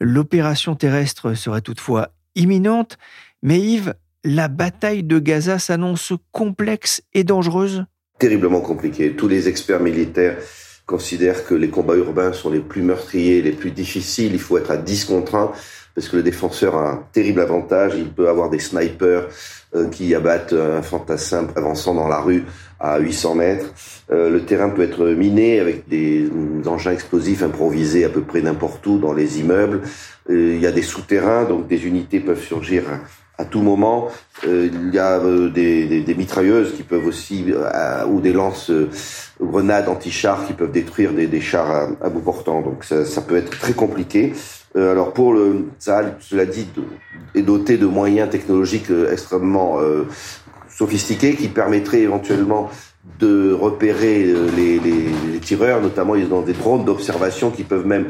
L'opération 0.00 0.74
terrestre 0.74 1.34
serait 1.34 1.60
toutefois 1.60 2.10
imminente. 2.34 2.98
Mais 3.42 3.60
Yves, 3.60 3.94
la 4.24 4.48
bataille 4.48 5.04
de 5.04 5.18
Gaza 5.18 5.58
s'annonce 5.58 6.12
complexe 6.32 7.02
et 7.14 7.24
dangereuse 7.24 7.84
Terriblement 8.18 8.60
compliquée. 8.60 9.12
Tous 9.12 9.28
les 9.28 9.48
experts 9.48 9.80
militaires 9.80 10.38
considèrent 10.86 11.44
que 11.44 11.54
les 11.54 11.70
combats 11.70 11.96
urbains 11.96 12.32
sont 12.32 12.50
les 12.50 12.60
plus 12.60 12.82
meurtriers, 12.82 13.42
les 13.42 13.52
plus 13.52 13.70
difficiles. 13.70 14.32
Il 14.32 14.40
faut 14.40 14.58
être 14.58 14.70
à 14.70 14.76
10 14.76 15.04
contre 15.04 15.36
1 15.36 15.52
parce 15.94 16.08
que 16.08 16.16
le 16.16 16.22
défenseur 16.22 16.76
a 16.76 16.90
un 16.90 17.04
terrible 17.12 17.40
avantage. 17.40 17.92
Il 17.96 18.10
peut 18.10 18.28
avoir 18.28 18.50
des 18.50 18.58
snipers 18.58 19.28
euh, 19.74 19.88
qui 19.88 20.14
abattent 20.14 20.52
un 20.52 20.82
fantassin 20.82 21.46
avançant 21.56 21.94
dans 21.94 22.08
la 22.08 22.20
rue 22.20 22.44
à 22.80 22.98
800 22.98 23.34
mètres. 23.34 23.66
Euh, 24.10 24.30
le 24.30 24.44
terrain 24.44 24.70
peut 24.70 24.82
être 24.82 25.04
miné 25.06 25.60
avec 25.60 25.88
des 25.88 26.28
engins 26.66 26.92
explosifs 26.92 27.42
improvisés 27.42 28.04
à 28.04 28.08
peu 28.08 28.22
près 28.22 28.42
n'importe 28.42 28.86
où 28.86 28.98
dans 28.98 29.12
les 29.12 29.40
immeubles. 29.40 29.82
Euh, 30.30 30.54
il 30.54 30.60
y 30.60 30.66
a 30.66 30.72
des 30.72 30.82
souterrains, 30.82 31.44
donc 31.44 31.68
des 31.68 31.86
unités 31.86 32.20
peuvent 32.20 32.42
surgir 32.42 32.84
à 33.38 33.44
tout 33.44 33.62
moment. 33.62 34.08
il 34.44 34.90
y 34.92 34.98
a 34.98 35.18
des, 35.48 36.02
des, 36.02 36.14
mitrailleuses 36.14 36.74
qui 36.76 36.82
peuvent 36.82 37.06
aussi, 37.06 37.46
ou 38.08 38.20
des 38.20 38.32
lances 38.32 38.70
grenades 39.40 39.88
anti-chars 39.88 40.46
qui 40.46 40.52
peuvent 40.52 40.70
détruire 40.70 41.12
des, 41.12 41.26
des 41.26 41.40
chars 41.40 41.88
à, 42.00 42.08
bout 42.10 42.20
portant. 42.20 42.60
Donc 42.60 42.84
ça, 42.84 43.04
ça, 43.04 43.22
peut 43.22 43.36
être 43.36 43.58
très 43.58 43.72
compliqué. 43.72 44.34
Euh, 44.76 44.92
alors 44.92 45.12
pour 45.12 45.34
le 45.34 45.68
Tsahal, 45.78 46.16
cela 46.20 46.46
dit, 46.46 46.66
est 47.34 47.42
doté 47.42 47.76
de 47.76 47.86
moyens 47.86 48.30
technologiques 48.30 48.90
euh, 48.90 49.12
extrêmement 49.12 49.80
euh, 49.80 50.04
sophistiqués 50.68 51.34
qui 51.34 51.48
permettraient 51.48 52.00
éventuellement 52.00 52.70
de 53.18 53.52
repérer 53.52 54.32
les, 54.56 54.80
tireurs, 55.40 55.80
notamment 55.80 56.14
ils 56.14 56.32
ont 56.32 56.42
des 56.42 56.52
drones 56.52 56.84
d'observation 56.84 57.50
qui 57.50 57.64
peuvent 57.64 57.84
même 57.84 58.06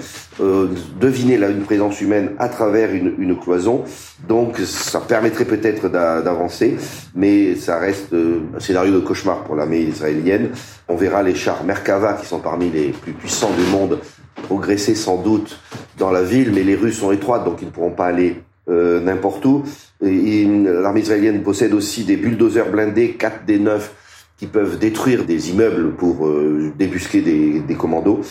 deviner 1.00 1.36
une 1.36 1.62
présence 1.62 1.98
humaine 2.02 2.32
à 2.38 2.50
travers 2.50 2.94
une, 2.94 3.38
cloison. 3.38 3.84
Donc 4.28 4.58
ça 4.58 5.00
permettrait 5.00 5.46
peut-être 5.46 5.88
d'avancer, 5.88 6.76
mais 7.14 7.54
ça 7.54 7.78
reste 7.78 8.12
un 8.12 8.60
scénario 8.60 8.92
de 8.92 9.00
cauchemar 9.00 9.44
pour 9.44 9.56
l'armée 9.56 9.80
israélienne. 9.80 10.50
On 10.88 10.96
verra 10.96 11.22
les 11.22 11.34
chars 11.34 11.64
Merkava, 11.64 12.12
qui 12.12 12.26
sont 12.26 12.40
parmi 12.40 12.68
les 12.68 12.88
plus 12.88 13.14
puissants 13.14 13.52
du 13.56 13.64
monde, 13.70 13.98
progresser 14.34 14.94
sans 14.94 15.22
doute 15.22 15.58
dans 15.98 16.10
la 16.10 16.22
ville, 16.22 16.52
mais 16.52 16.62
les 16.62 16.74
rues 16.74 16.92
sont 16.92 17.12
étroites, 17.12 17.44
donc 17.44 17.58
ils 17.62 17.66
ne 17.66 17.70
pourront 17.70 17.92
pas 17.92 18.06
aller 18.06 18.42
euh, 18.68 19.00
n'importe 19.00 19.44
où. 19.44 19.64
L'armée 20.00 21.00
israélienne 21.00 21.42
possède 21.42 21.74
aussi 21.74 22.04
des 22.04 22.16
bulldozers 22.16 22.70
blindés, 22.70 23.12
4 23.12 23.44
des 23.44 23.58
9 23.58 23.94
qui 24.36 24.46
peuvent 24.46 24.78
détruire 24.78 25.24
des 25.24 25.50
immeubles 25.50 25.92
pour 25.94 26.26
euh, 26.26 26.72
débusquer 26.78 27.20
des, 27.22 27.74
commandos, 27.76 28.22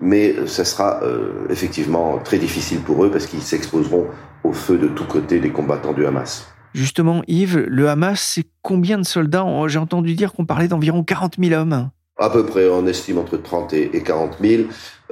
mais 0.00 0.46
ça 0.46 0.64
sera 0.64 1.02
euh, 1.02 1.46
effectivement 1.50 2.18
très 2.18 2.38
difficile 2.38 2.80
pour 2.80 3.04
eux 3.04 3.10
parce 3.10 3.26
qu'ils 3.26 3.42
s'exposeront 3.42 4.06
au 4.44 4.52
feu 4.52 4.78
de 4.78 4.86
tous 4.86 5.04
côtés 5.04 5.40
des 5.40 5.50
combattants 5.50 5.92
du 5.92 6.06
Hamas. 6.06 6.46
Justement, 6.74 7.22
Yves, 7.26 7.58
le 7.58 7.88
Hamas, 7.88 8.20
c'est 8.20 8.44
combien 8.62 8.98
de 8.98 9.04
soldats? 9.04 9.46
J'ai 9.66 9.78
entendu 9.78 10.14
dire 10.14 10.32
qu'on 10.32 10.44
parlait 10.44 10.68
d'environ 10.68 11.02
40 11.02 11.36
000 11.42 11.60
hommes. 11.60 11.90
À 12.18 12.30
peu 12.30 12.46
près, 12.46 12.66
on 12.66 12.86
estime 12.86 13.18
entre 13.18 13.36
30 13.36 13.74
et 13.74 14.02
40 14.02 14.38
000, 14.42 14.62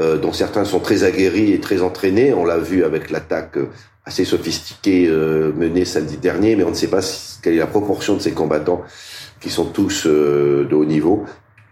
euh, 0.00 0.16
dont 0.16 0.32
certains 0.32 0.64
sont 0.64 0.80
très 0.80 1.04
aguerris 1.04 1.52
et 1.52 1.60
très 1.60 1.82
entraînés. 1.82 2.32
On 2.32 2.46
l'a 2.46 2.56
vu 2.56 2.82
avec 2.82 3.10
l'attaque 3.10 3.58
assez 4.06 4.24
sophistiquée 4.24 5.06
euh, 5.06 5.52
menée 5.52 5.84
samedi 5.84 6.16
dernier, 6.16 6.56
mais 6.56 6.64
on 6.64 6.70
ne 6.70 6.74
sait 6.74 6.88
pas 6.88 7.00
quelle 7.42 7.54
est 7.54 7.58
la 7.58 7.66
proportion 7.66 8.14
de 8.14 8.20
ces 8.20 8.32
combattants 8.32 8.82
qui 9.38 9.50
sont 9.50 9.66
tous 9.66 10.06
euh, 10.06 10.66
de 10.68 10.74
haut 10.74 10.86
niveau. 10.86 11.26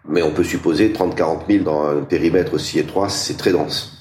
Mais 0.06 0.20
on 0.20 0.32
peut 0.32 0.44
supposer 0.44 0.90
30-40 0.90 1.46
000 1.48 1.64
dans 1.64 1.82
un 1.84 2.02
périmètre 2.02 2.52
aussi 2.52 2.78
étroit, 2.78 3.08
c'est 3.08 3.38
très 3.38 3.52
dense. 3.52 3.98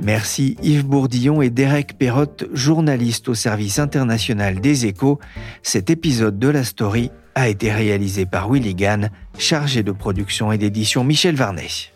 Merci 0.00 0.56
Yves 0.62 0.86
Bourdillon 0.86 1.42
et 1.42 1.50
Derek 1.50 1.98
Perrotte, 1.98 2.44
journaliste 2.52 3.28
au 3.28 3.34
service 3.34 3.78
international 3.78 4.60
des 4.60 4.86
échos. 4.86 5.18
Cet 5.62 5.90
épisode 5.90 6.38
de 6.38 6.48
la 6.48 6.64
story 6.64 7.10
a 7.34 7.48
été 7.48 7.72
réalisé 7.72 8.26
par 8.26 8.50
Willy 8.50 8.74
Gann, 8.74 9.10
chargé 9.38 9.82
de 9.82 9.92
production 9.92 10.52
et 10.52 10.58
d'édition 10.58 11.04
Michel 11.04 11.36
Varnet. 11.36 11.91